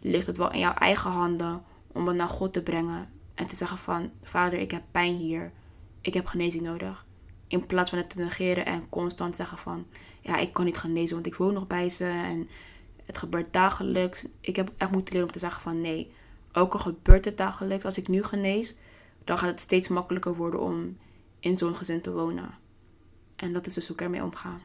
[0.00, 3.08] ligt het wel in jouw eigen handen om het naar God te brengen.
[3.34, 5.52] En te zeggen van vader, ik heb pijn hier.
[6.00, 7.06] Ik heb genezing nodig.
[7.46, 9.86] In plaats van het te negeren en constant zeggen van
[10.20, 12.04] ja, ik kan niet genezen, want ik woon nog bij ze.
[12.04, 12.48] En
[13.04, 14.26] het gebeurt dagelijks.
[14.40, 16.12] Ik heb echt moeten leren om te zeggen van nee,
[16.52, 18.74] ook al gebeurt het dagelijks, als ik nu genees,
[19.24, 20.96] dan gaat het steeds makkelijker worden om
[21.40, 22.58] in zo'n gezin te wonen.
[23.36, 24.60] En dat is dus hoe ik ermee omga.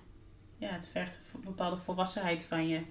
[0.57, 2.81] Ja, het vergt een bepaalde volwassenheid van je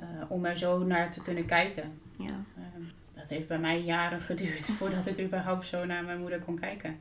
[0.00, 2.00] uh, om er zo naar te kunnen kijken.
[2.18, 2.44] Ja.
[2.58, 6.58] Uh, dat heeft bij mij jaren geduurd voordat ik überhaupt zo naar mijn moeder kon
[6.58, 7.00] kijken.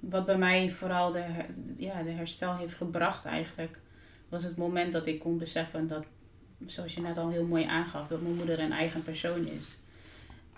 [0.00, 1.24] Wat bij mij vooral de,
[1.76, 3.78] ja, de herstel heeft gebracht eigenlijk,
[4.28, 6.04] was het moment dat ik kon beseffen dat,
[6.66, 9.76] zoals je net al heel mooi aangaf, dat mijn moeder een eigen persoon is.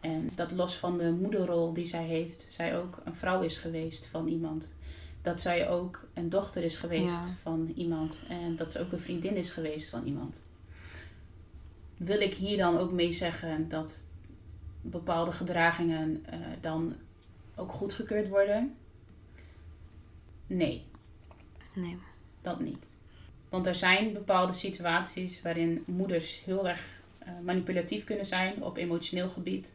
[0.00, 4.06] En dat los van de moederrol die zij heeft, zij ook een vrouw is geweest
[4.06, 4.72] van iemand.
[5.22, 7.28] Dat zij ook een dochter is geweest Ja.
[7.42, 8.22] van iemand.
[8.28, 10.44] En dat ze ook een vriendin is geweest van iemand.
[11.96, 14.04] Wil ik hier dan ook mee zeggen dat
[14.80, 16.94] bepaalde gedragingen uh, dan
[17.56, 18.74] ook goedgekeurd worden?
[20.46, 20.84] Nee,
[21.74, 21.98] Nee.
[22.42, 22.98] dat niet.
[23.48, 26.84] Want er zijn bepaalde situaties waarin moeders heel erg
[27.22, 29.74] uh, manipulatief kunnen zijn op emotioneel gebied.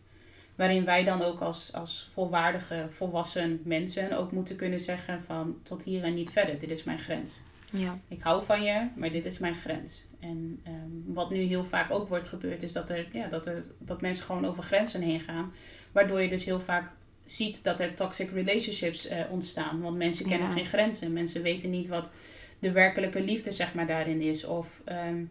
[0.55, 5.83] Waarin wij dan ook als, als volwaardige, volwassen mensen ook moeten kunnen zeggen van tot
[5.83, 6.59] hier en niet verder.
[6.59, 7.37] Dit is mijn grens.
[7.71, 7.99] Ja.
[8.07, 10.03] Ik hou van je, maar dit is mijn grens.
[10.19, 13.63] En ehm, wat nu heel vaak ook wordt gebeurd, is dat, er, ja, dat, er,
[13.77, 15.53] dat mensen gewoon over grenzen heen gaan.
[15.91, 16.91] Waardoor je dus heel vaak
[17.25, 19.81] ziet dat er toxic relationships eh, ontstaan.
[19.81, 20.53] Want mensen kennen Ja.
[20.53, 21.13] geen grenzen.
[21.13, 22.13] Mensen weten niet wat
[22.59, 24.43] de werkelijke liefde zeg maar, daarin is.
[24.45, 25.23] Of ehm,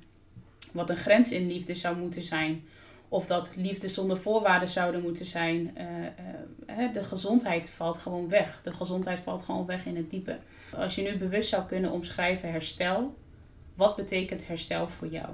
[0.73, 2.65] wat een grens in liefde zou moeten zijn.
[3.15, 5.77] Of dat liefde zonder voorwaarden zouden moeten zijn.
[5.77, 6.07] Eh,
[6.87, 8.61] eh, de gezondheid valt gewoon weg.
[8.63, 10.39] De gezondheid valt gewoon weg in het diepe.
[10.77, 13.15] Als je nu bewust zou kunnen omschrijven herstel.
[13.75, 15.29] Wat betekent herstel voor jou?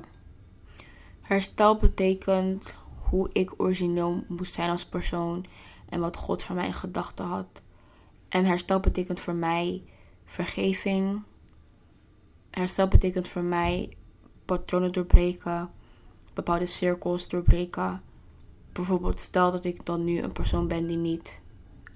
[1.21, 5.45] Herstel betekent hoe ik origineel moest zijn als persoon
[5.89, 7.63] en wat God voor mij in gedachten had.
[8.29, 9.83] En herstel betekent voor mij
[10.25, 11.23] vergeving.
[12.51, 13.97] Herstel betekent voor mij
[14.45, 15.71] patronen doorbreken,
[16.35, 18.03] bepaalde cirkels doorbreken.
[18.73, 21.41] Bijvoorbeeld, stel dat ik dan nu een persoon ben die niet,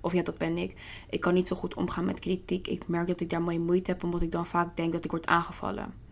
[0.01, 0.75] of ja, dat ben ik.
[1.11, 2.67] Ik kan niet zo goed omgaan met kritiek.
[2.67, 5.11] Ik merk dat ik daar mee moeite heb, omdat ik dan vaak denk dat ik
[5.11, 6.03] word aangevallen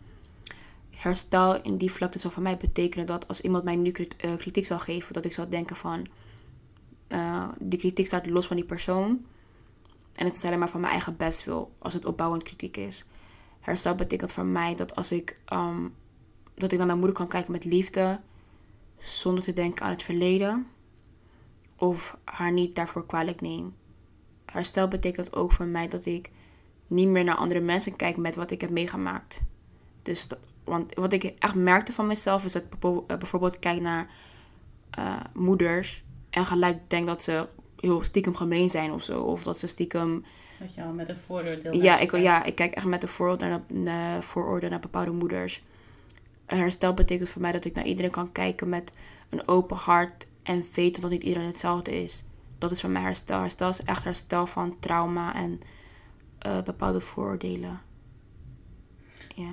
[0.97, 4.67] herstel in die vlakte zou voor mij betekenen dat als iemand mij nu eh, kritiek
[4.67, 6.07] zou geven, dat ik zou denken van
[7.09, 9.25] eh, die kritiek staat los van die persoon
[10.15, 13.05] en het is alleen maar van mijn eigen best wil als het opbouwend kritiek is.
[13.61, 15.89] Herstel betekent voor mij dat als ik ehm,
[16.63, 18.21] dat ik naar mijn moeder kan kijken met liefde
[18.99, 20.67] zonder te denken aan het verleden
[21.79, 23.75] of haar niet daarvoor kwalijk neem.
[24.45, 26.31] Herstel betekent ook voor mij dat ik
[26.87, 29.43] niet meer naar andere mensen kijk met wat ik heb meegemaakt.
[30.03, 33.81] Dus dat, want wat ik echt merkte van mezelf is dat ik eh, bijvoorbeeld kijk
[33.81, 34.11] naar
[34.91, 37.47] eh, moeders en gelijk denk dat ze
[37.77, 39.23] heel stiekem gemeen zijn of zo.
[39.23, 40.25] Of dat ze stiekem.
[40.59, 41.73] Dat je al met een vooroordeel.
[41.73, 42.25] Ja, ik, kijkt.
[42.25, 45.63] ja, ik kijk echt met een vooroordeel naar, naar, vooroordeel naar bepaalde moeders.
[46.47, 48.93] Herstel betekent voor mij dat ik naar iedereen kan kijken met
[49.29, 52.25] een open hart en weten dat niet iedereen hetzelfde is.
[52.59, 53.41] Dat is voor mij herstel.
[53.41, 55.61] Herstel is echt herstel van trauma en
[56.39, 57.81] eh, bepaalde vooroordelen.
[59.35, 59.51] Ja.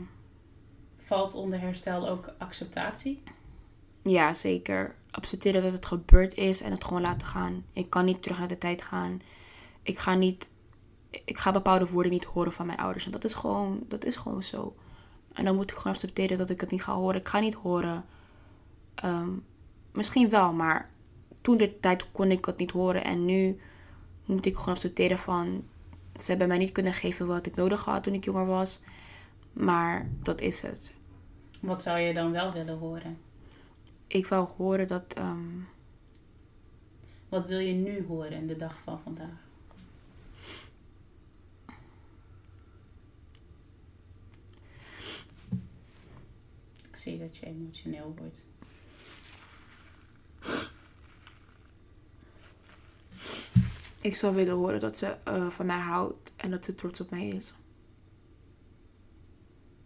[0.97, 3.23] Valt onder herstel ook acceptatie?
[4.03, 4.95] Ja, zeker.
[5.11, 7.65] Accepteren dat het gebeurd is en het gewoon laten gaan.
[7.73, 9.21] Ik kan niet terug naar de tijd gaan.
[9.83, 10.49] Ik ga niet.
[11.09, 13.05] Ik ga bepaalde woorden niet horen van mijn ouders.
[13.05, 14.75] En dat is gewoon, dat is gewoon zo.
[15.39, 17.19] En dan moet ik gewoon accepteren dat ik het niet ga horen.
[17.19, 18.05] Ik ga niet horen.
[18.95, 19.29] ehm,
[19.91, 20.89] misschien wel, maar
[21.41, 23.03] toen de tijd kon ik het niet horen.
[23.03, 23.59] En nu
[24.25, 25.63] moet ik gewoon accepteren van.
[26.19, 28.79] Ze hebben mij niet kunnen geven wat ik nodig had toen ik jonger was.
[29.53, 30.93] Maar dat is het.
[31.61, 33.17] Wat zou je dan wel willen horen?
[34.07, 35.13] Ik wil horen dat.
[35.13, 35.59] ehm,
[37.29, 39.47] Wat wil je nu horen in de dag van vandaag?
[46.99, 48.45] Zie dat je emotioneel wordt.
[54.01, 57.09] Ik zou willen horen dat ze eh, van mij houdt en dat ze trots op
[57.09, 57.53] mij is.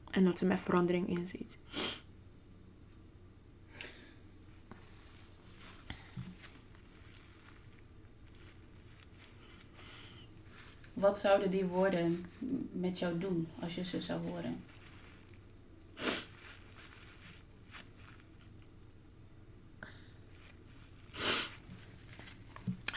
[0.10, 1.58] En dat ze mijn verandering inziet.
[10.94, 12.26] Wat zouden die woorden
[12.72, 14.64] met jou doen als je ze zou horen?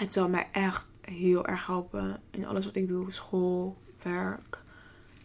[0.06, 3.12] Het zal mij echt heel erg helpen in alles wat ik doe.
[3.12, 4.62] School, werk,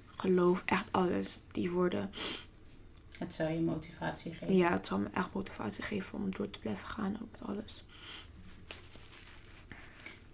[0.05, 1.43] geloof, echt alles.
[1.51, 2.09] Die woorden.
[3.17, 4.55] Het zou je motivatie geven.
[4.55, 7.83] Ja, het zal me echt motivatie geven om door te blijven gaan op alles.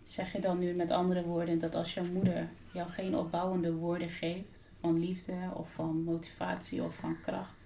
[0.03, 4.09] Zeg je dan nu met andere woorden dat als jouw moeder jou geen opbouwende woorden
[4.09, 7.65] geeft van liefde of van motivatie of van kracht,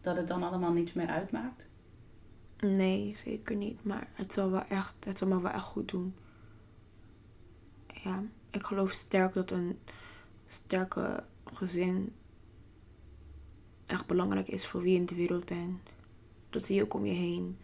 [0.00, 1.68] dat het dan allemaal niets meer uitmaakt?
[2.60, 3.84] Nee, zeker niet.
[3.84, 6.14] Maar het zal, wel echt, het zal me wel echt goed doen.
[7.86, 9.78] Ja, ik geloof sterk dat een
[10.46, 12.12] sterke gezin
[13.86, 15.78] echt belangrijk is voor wie je in de wereld bent.
[16.50, 17.58] Dat zie je ook om je heen.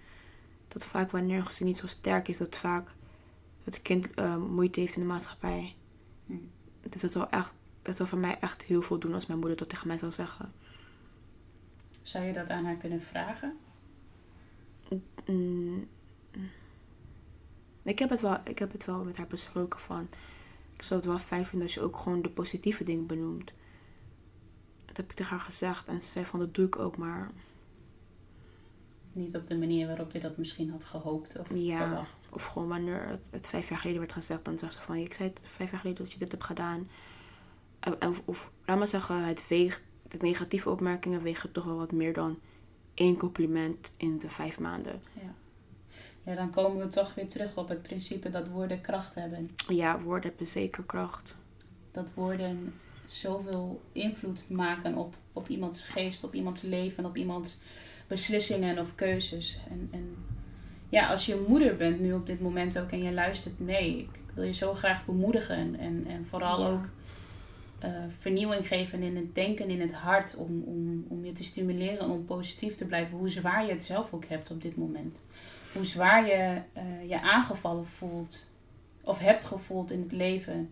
[0.68, 2.94] Dat vaak wanneer een gezin niet zo sterk is, dat vaak
[3.64, 5.74] het kind eh, moeite heeft in de maatschappij.
[6.26, 6.34] Hm.
[6.88, 9.56] Dus dat zal, echt, dat zal voor mij echt heel veel doen als mijn moeder
[9.56, 10.52] dat tegen mij zou zeggen.
[12.02, 13.56] Zou je dat aan haar kunnen vragen?
[15.26, 15.88] Mm.
[17.82, 20.08] Ik heb, het wel, ik heb het wel met haar besproken van.
[20.74, 23.52] Ik zou het wel fijn vinden als je ook gewoon de positieve dingen benoemt.
[24.86, 27.30] Dat heb ik tegen haar gezegd en ze zei van dat doe ik ook, maar
[29.12, 31.76] Niet op de manier waarop je dat misschien had gehoopt of Ja.
[31.76, 32.28] verwacht.
[32.32, 35.12] Of gewoon wanneer het, het vijf jaar geleden werd gezegd, dan zegt ze van ik
[35.12, 36.88] zei het vijf jaar geleden dat je dit hebt gedaan.
[37.80, 41.92] En- Of, of laat maar zeggen, het weegt, de negatieve opmerkingen wegen toch wel wat
[41.92, 42.38] meer dan
[42.94, 45.02] één compliment in de vijf maanden.
[45.12, 45.34] Ja.
[46.30, 49.50] ja, dan komen we toch weer terug op het principe dat woorden kracht hebben.
[49.68, 51.34] Ja, woorden hebben zeker kracht.
[51.90, 52.74] Dat woorden
[53.08, 57.56] zoveel invloed maken op, op iemands geest, op iemands leven, op iemands
[58.06, 59.58] beslissingen of keuzes.
[59.70, 60.16] En, en
[60.88, 64.34] ja, als je moeder bent nu op dit moment ook en je luistert mee, ik
[64.34, 66.70] wil je zo graag bemoedigen en, en vooral Ja.
[66.72, 66.84] ook
[67.82, 71.98] eh, vernieuwing geven in het denken, in het hart, om, om, om je te stimuleren
[71.98, 75.20] en om positief te blijven, hoe zwaar je het zelf ook hebt op dit moment.
[75.74, 78.46] Hoe zwaar je eh, je aangevallen voelt
[79.04, 80.70] of hebt gevoeld in het leven.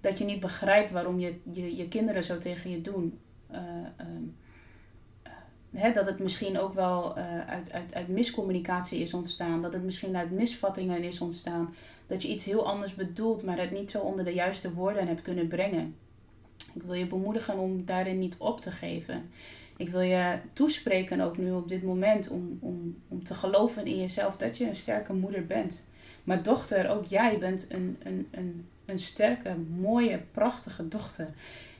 [0.00, 3.18] Dat je niet begrijpt waarom je, je, je kinderen zo tegen je doen.
[3.46, 3.60] Eh,
[3.96, 4.22] ehm,
[5.70, 7.16] eh, dat het misschien ook wel
[7.46, 9.62] uit, uit, uit miscommunicatie is ontstaan.
[9.62, 11.74] Dat het misschien uit misvattingen is ontstaan.
[12.06, 15.22] Dat je iets heel anders bedoelt, maar het niet zo onder de juiste woorden hebt
[15.22, 15.94] kunnen brengen.
[16.74, 19.30] Ik wil je bemoedigen om daarin niet op te geven.
[19.76, 23.98] Ik wil je toespreken ook nu op dit moment om, om, om te geloven in
[23.98, 25.84] jezelf dat je een sterke moeder bent.
[26.24, 31.28] Maar dochter, ook jij bent een, een, een, een sterke, mooie, prachtige dochter.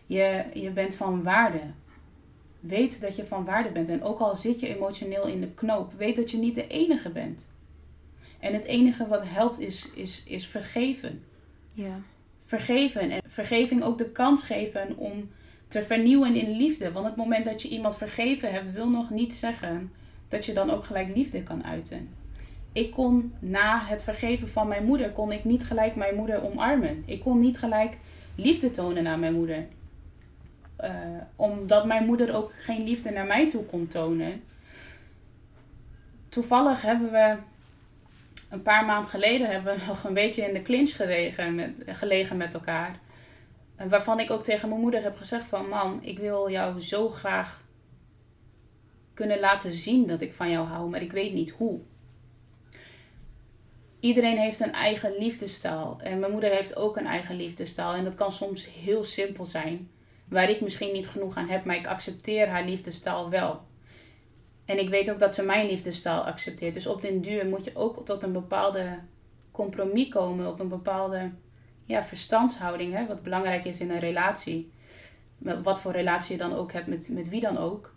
[0.07, 1.61] Je, je bent van waarde.
[2.61, 3.89] Weet dat je van waarde bent.
[3.89, 7.11] En ook al zit je emotioneel in de knoop, weet dat je niet de enige
[7.11, 7.49] bent.
[8.39, 11.23] En het enige wat helpt is, is, is vergeven.
[11.75, 11.99] Ja.
[12.47, 13.11] Vergeven.
[13.11, 15.31] En vergeving ook de kans geven om
[15.69, 16.93] te vernieuwen in liefde.
[16.93, 19.93] Want het moment dat je iemand vergeven hebt, wil nog niet zeggen
[20.29, 22.09] dat je dan ook gelijk liefde kan uiten.
[22.73, 27.03] Ik kon na het vergeven van mijn moeder, kon ik niet gelijk mijn moeder omarmen.
[27.07, 27.99] Ik kon niet gelijk
[28.35, 29.67] liefde tonen aan mijn moeder.
[30.77, 30.91] Eh,
[31.37, 34.43] omdat mijn moeder ook geen liefde naar mij toe kon tonen.
[36.29, 37.37] Toevallig hebben we
[38.51, 42.37] een paar maanden geleden hebben we nog een beetje in de clinch gelegen met, gelegen
[42.37, 42.99] met elkaar.
[43.77, 45.69] Waarvan ik ook tegen mijn moeder heb gezegd van...
[45.69, 47.65] Mam, ik wil jou zo graag
[49.15, 50.91] kunnen laten zien dat ik van jou hou.
[50.91, 51.81] Maar ik weet niet hoe.
[54.01, 56.01] Iedereen heeft een eigen liefdestaal.
[56.01, 57.95] En mijn moeder heeft ook een eigen liefdestaal.
[57.95, 59.91] En dat kan soms heel simpel zijn.
[60.29, 61.65] Waar ik misschien niet genoeg aan heb.
[61.65, 63.61] Maar ik accepteer haar liefdestaal wel.
[64.67, 66.75] En ik weet ook dat ze mijn liefdestaal accepteert.
[66.75, 68.99] Dus op den duur moet je ook tot een bepaalde
[69.51, 70.49] compromis komen.
[70.49, 71.31] Op een bepaalde
[71.85, 72.93] ja, verstandshouding.
[72.93, 74.73] Hè, wat belangrijk is in een relatie.
[75.39, 77.95] Met wat voor relatie je dan ook hebt met, met wie dan ook.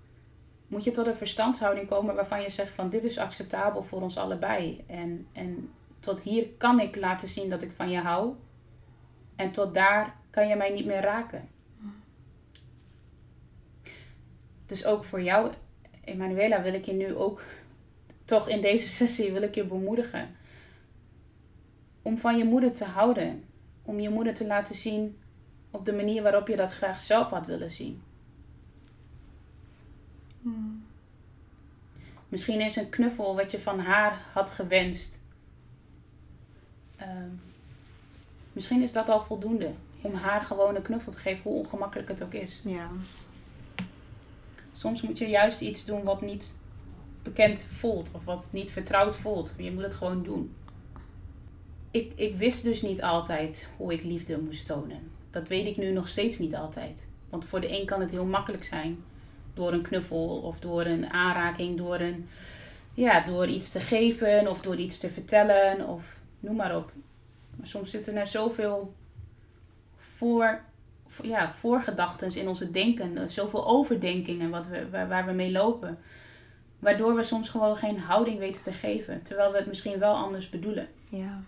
[0.67, 4.17] Moet je tot een verstandshouding komen waarvan je zegt van dit is acceptabel voor ons
[4.17, 4.83] allebei.
[4.87, 8.33] En, en tot hier kan ik laten zien dat ik van je hou.
[9.35, 11.49] En tot daar kan je mij niet meer raken.
[14.65, 15.51] Dus ook voor jou,
[16.09, 17.43] Emanuela, wil ik je nu ook
[18.25, 20.35] toch in deze sessie wil ik je bemoedigen.
[22.01, 23.43] Om van je moeder te houden.
[23.83, 25.17] Om je moeder te laten zien
[25.71, 28.01] op de manier waarop je dat graag zelf had willen zien.
[32.29, 35.19] Misschien is een knuffel wat je van haar had gewenst.
[36.95, 37.29] Ehm,
[38.53, 39.71] misschien is dat al voldoende.
[40.01, 42.61] Om haar gewoon een knuffel te geven, hoe ongemakkelijk het ook is.
[42.63, 42.89] Ja.
[44.79, 46.55] Soms moet je juist iets doen wat niet
[47.23, 48.11] bekend voelt.
[48.15, 49.55] Of wat niet vertrouwd voelt.
[49.57, 50.55] Je moet het gewoon doen.
[51.91, 55.11] Ik, ik wist dus niet altijd hoe ik liefde moest tonen.
[55.31, 57.07] Dat weet ik nu nog steeds niet altijd.
[57.29, 59.03] Want voor de een kan het heel makkelijk zijn.
[59.53, 62.29] Door een knuffel of door een aanraking, door, een,
[62.93, 66.91] ja, door iets te geven of door iets te vertellen of noem maar op.
[67.55, 68.93] Maar soms zitten er zoveel
[69.97, 70.67] voor, voor-
[71.23, 73.31] ja, voorgedachten in onze denken.
[73.31, 75.97] Zoveel overdenkingen wat we, waar, waar we mee lopen.
[76.79, 79.21] Waardoor we soms gewoon geen houding weten te geven.
[79.23, 80.87] Terwijl we het misschien wel anders bedoelen.
[81.05, 81.39] Ja.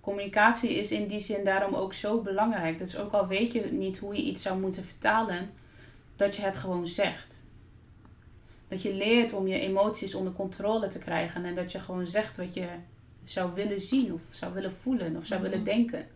[0.00, 2.78] Communicatie is in die zin daarom ook zo belangrijk.
[2.78, 5.50] Dus ook al weet je niet hoe je iets zou moeten vertalen,
[6.16, 7.44] dat je het gewoon zegt.
[8.68, 12.36] Dat je leert om je emoties onder controle te krijgen en dat je gewoon zegt
[12.36, 12.66] wat je
[13.24, 15.50] zou willen zien of zou willen voelen of zou Mhm.
[15.50, 16.06] willen denken.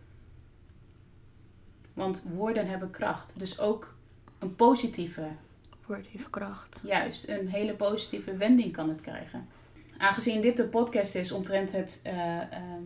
[1.97, 3.39] Want woorden hebben kracht.
[3.39, 3.95] Dus ook
[4.39, 5.27] een positieve
[5.85, 6.79] Woord heeft kracht.
[6.83, 9.47] Juist, een hele positieve wending kan het krijgen.
[9.97, 12.83] Aangezien dit de podcast is omtrent het eh, ehm,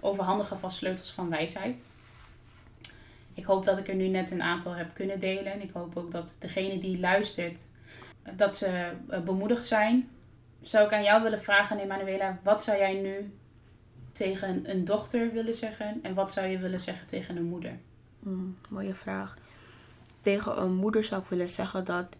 [0.00, 1.82] overhandigen van sleutels van wijsheid.
[3.34, 5.52] Ik hoop dat ik er nu net een aantal heb kunnen delen.
[5.52, 7.66] En ik hoop ook dat degene die luistert,
[8.22, 10.08] eh, dat ze eh, bemoedigd zijn.
[10.60, 13.32] Zou ik aan jou willen vragen, Emanuela, wat zou jij nu
[14.12, 15.98] tegen een dochter willen zeggen?
[16.02, 17.78] En wat zou je willen zeggen tegen een moeder?
[18.28, 19.36] Mm, mooie vraag.
[20.20, 22.16] Tegen een moeder zou ik willen zeggen dat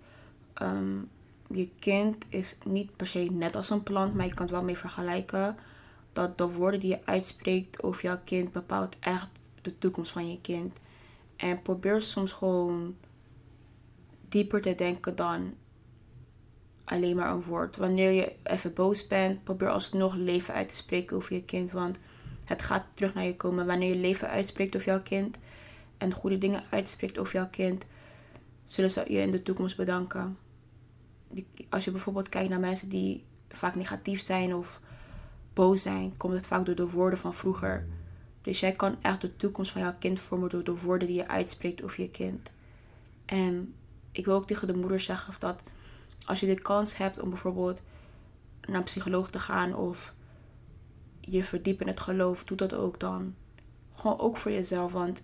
[0.55, 0.99] ehm,
[1.51, 4.65] je kind is niet per se net als een plant, maar je kan het wel
[4.65, 5.57] mee vergelijken.
[6.13, 9.29] Dat de woorden die je uitspreekt over jouw kind bepaalt echt
[9.63, 10.81] de toekomst van je kind.
[11.37, 12.97] En probeer soms gewoon
[14.29, 15.55] dieper te denken dan
[16.85, 17.77] alleen maar een woord.
[17.77, 21.71] Wanneer je even boos bent, probeer alsnog leven uit te spreken over je kind.
[21.71, 21.99] Want
[22.45, 23.67] het gaat terug naar je komen.
[23.67, 25.39] Wanneer je leven uitspreekt over jouw kind,
[25.99, 27.87] en goede dingen uitspreekt over jouw kind,
[28.65, 30.39] zullen ze je in de toekomst bedanken.
[31.69, 34.81] Als je bijvoorbeeld kijkt naar mensen die vaak negatief zijn of
[35.53, 37.87] boos zijn, komt het vaak door de woorden van vroeger.
[38.43, 41.29] Dus jij kan echt de toekomst van jouw kind vormen door de woorden die je
[41.29, 42.53] uitspreekt over je kind.
[43.25, 43.75] En
[44.13, 45.63] ik wil ook tegen de moeder zeggen dat
[46.27, 47.81] als je de kans hebt om bijvoorbeeld
[48.61, 50.15] naar een psycholoog te gaan of
[51.21, 53.35] je verdiepen in het geloof, doe dat ook dan.
[53.95, 55.23] Gewoon ook voor jezelf, want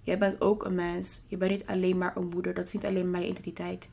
[0.00, 1.22] jij bent ook een mens.
[1.26, 3.88] Je bent niet alleen maar een moeder, dat is niet alleen je identiteit.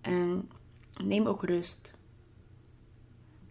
[0.00, 0.50] En
[1.04, 1.92] neem ook rust.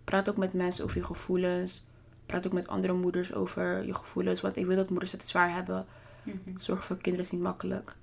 [0.03, 1.85] Praat ook met mensen over je gevoelens.
[2.25, 4.41] Praat ook met andere moeders over je gevoelens.
[4.41, 5.85] Want ik weet dat moeders het zwaar hebben.
[6.23, 7.95] Mm Zorg voor kinderen is niet makkelijk.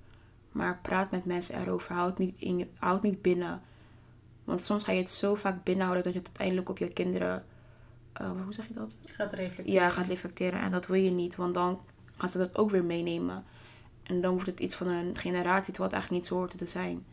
[0.51, 1.93] Maar praat met mensen erover.
[1.93, 3.61] Houd niet, in, houd niet binnen.
[4.43, 7.45] Want soms ga je het zo vaak binnenhouden dat je het uiteindelijk op je kinderen.
[8.21, 8.91] Uh, hoe zeg je dat?
[9.05, 9.71] Gaat reflecteren.
[9.71, 10.59] Ja, gaat reflecteren.
[10.59, 11.81] En dat wil je niet, want dan
[12.15, 13.43] gaan ze dat ook weer meenemen.
[14.07, 17.05] En dan wordt het iets van een generatie, het eigenlijk niet zo hoort te zijn.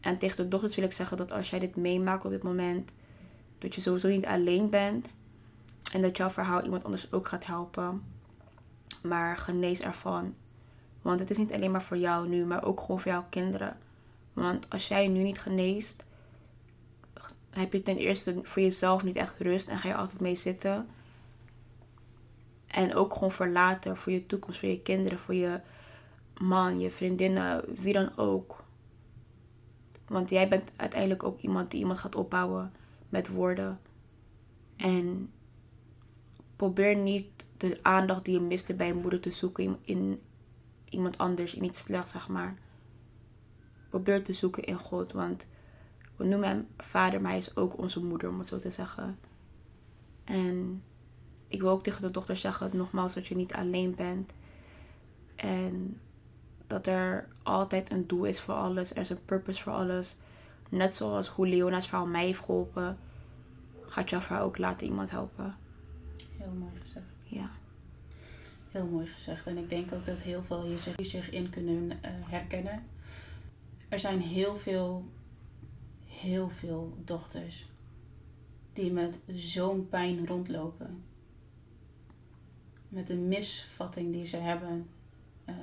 [0.00, 2.92] En tegen de dochters wil ik zeggen dat als jij dit meemaakt op dit moment,
[3.58, 5.08] dat je sowieso niet alleen bent.
[5.92, 8.02] En dat jouw verhaal iemand anders ook gaat helpen.
[9.02, 10.34] Maar genees ervan.
[11.02, 13.78] Want het is niet alleen maar voor jou nu, maar ook gewoon voor jouw kinderen.
[14.32, 16.04] Want als jij nu niet geneest,
[17.50, 20.88] heb je ten eerste voor jezelf niet echt rust en ga je altijd mee zitten.
[22.66, 25.60] En ook gewoon voor later, voor je toekomst, voor je kinderen, voor je
[26.40, 28.64] man, je vriendinnen, wie dan ook.
[30.06, 32.72] Want jij bent uiteindelijk ook iemand die iemand gaat opbouwen
[33.08, 33.80] met woorden.
[34.76, 35.30] En
[36.56, 40.20] probeer niet de aandacht die je miste bij je moeder te zoeken in
[40.88, 42.58] iemand anders, in iets slechts, zeg maar.
[43.88, 45.46] Probeer te zoeken in God, want
[46.16, 49.18] we noemen hem vader, maar hij is ook onze moeder, om het zo te zeggen.
[50.24, 50.82] En
[51.48, 54.32] ik wil ook tegen de dochter zeggen, nogmaals, dat je niet alleen bent.
[55.36, 56.00] En
[56.70, 58.90] dat er altijd een doel is voor alles.
[58.90, 60.16] Er is een purpose voor alles.
[60.70, 62.98] Net zoals hoe Leona's vrouw mij heeft geholpen,
[63.86, 65.56] gaat jouw vrouw ook laten iemand helpen.
[66.36, 67.06] Heel mooi gezegd.
[67.24, 67.50] Ja.
[68.70, 69.46] Heel mooi gezegd.
[69.46, 72.82] En ik denk ook dat heel veel hier zich, zich in kunnen uh, herkennen.
[73.88, 75.04] Er zijn heel veel,
[76.06, 77.68] heel veel dochters
[78.72, 81.02] die met zo'n pijn rondlopen.
[82.88, 84.88] Met de misvatting die ze hebben.
[85.48, 85.54] Uh,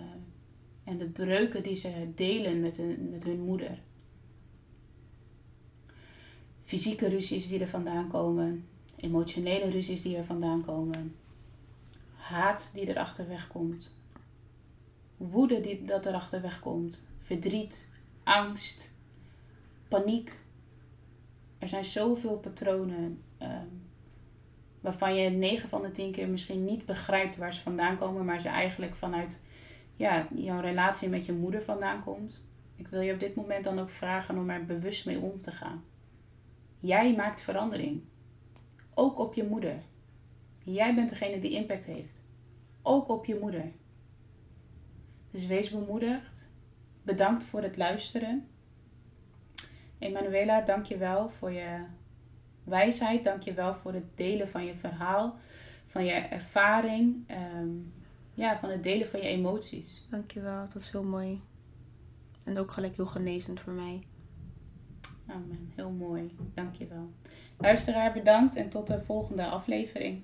[0.87, 3.79] en de breuken die ze delen met hun, met hun moeder.
[6.63, 11.15] Fysieke ruzies die er vandaan komen, emotionele ruzies die er vandaan komen,
[12.13, 13.95] haat die er achterweg komt,
[15.17, 17.87] woede die dat er achterweg komt, verdriet,
[18.23, 18.91] angst,
[19.87, 20.39] paniek.
[21.57, 23.81] Er zijn zoveel patronen um,
[24.79, 28.39] waarvan je 9 van de 10 keer misschien niet begrijpt waar ze vandaan komen, maar
[28.39, 29.41] ze eigenlijk vanuit
[29.97, 32.45] ja, jouw relatie met je moeder vandaan komt.
[32.75, 35.51] Ik wil je op dit moment dan ook vragen om er bewust mee om te
[35.51, 35.83] gaan.
[36.79, 38.01] Jij maakt verandering.
[38.93, 39.75] Ook op je moeder.
[40.63, 42.23] Jij bent degene die impact heeft.
[42.81, 43.71] Ook op je moeder.
[45.31, 46.49] Dus wees bemoedigd.
[47.03, 48.47] Bedankt voor het luisteren.
[49.99, 51.83] Emanuela, dank je wel voor je
[52.63, 53.23] wijsheid.
[53.23, 55.37] Dank je wel voor het delen van je verhaal,
[55.85, 57.23] van je ervaring.
[57.27, 57.69] Ehm,
[58.37, 60.05] ja, van het delen van je emoties.
[60.09, 61.41] Dankjewel, dat was heel mooi.
[62.43, 64.07] En ook gelijk heel genezend voor mij.
[65.27, 66.35] Amen, heel mooi.
[66.53, 67.09] Dankjewel.
[67.57, 70.23] Luisteraar, bedankt en tot de volgende aflevering.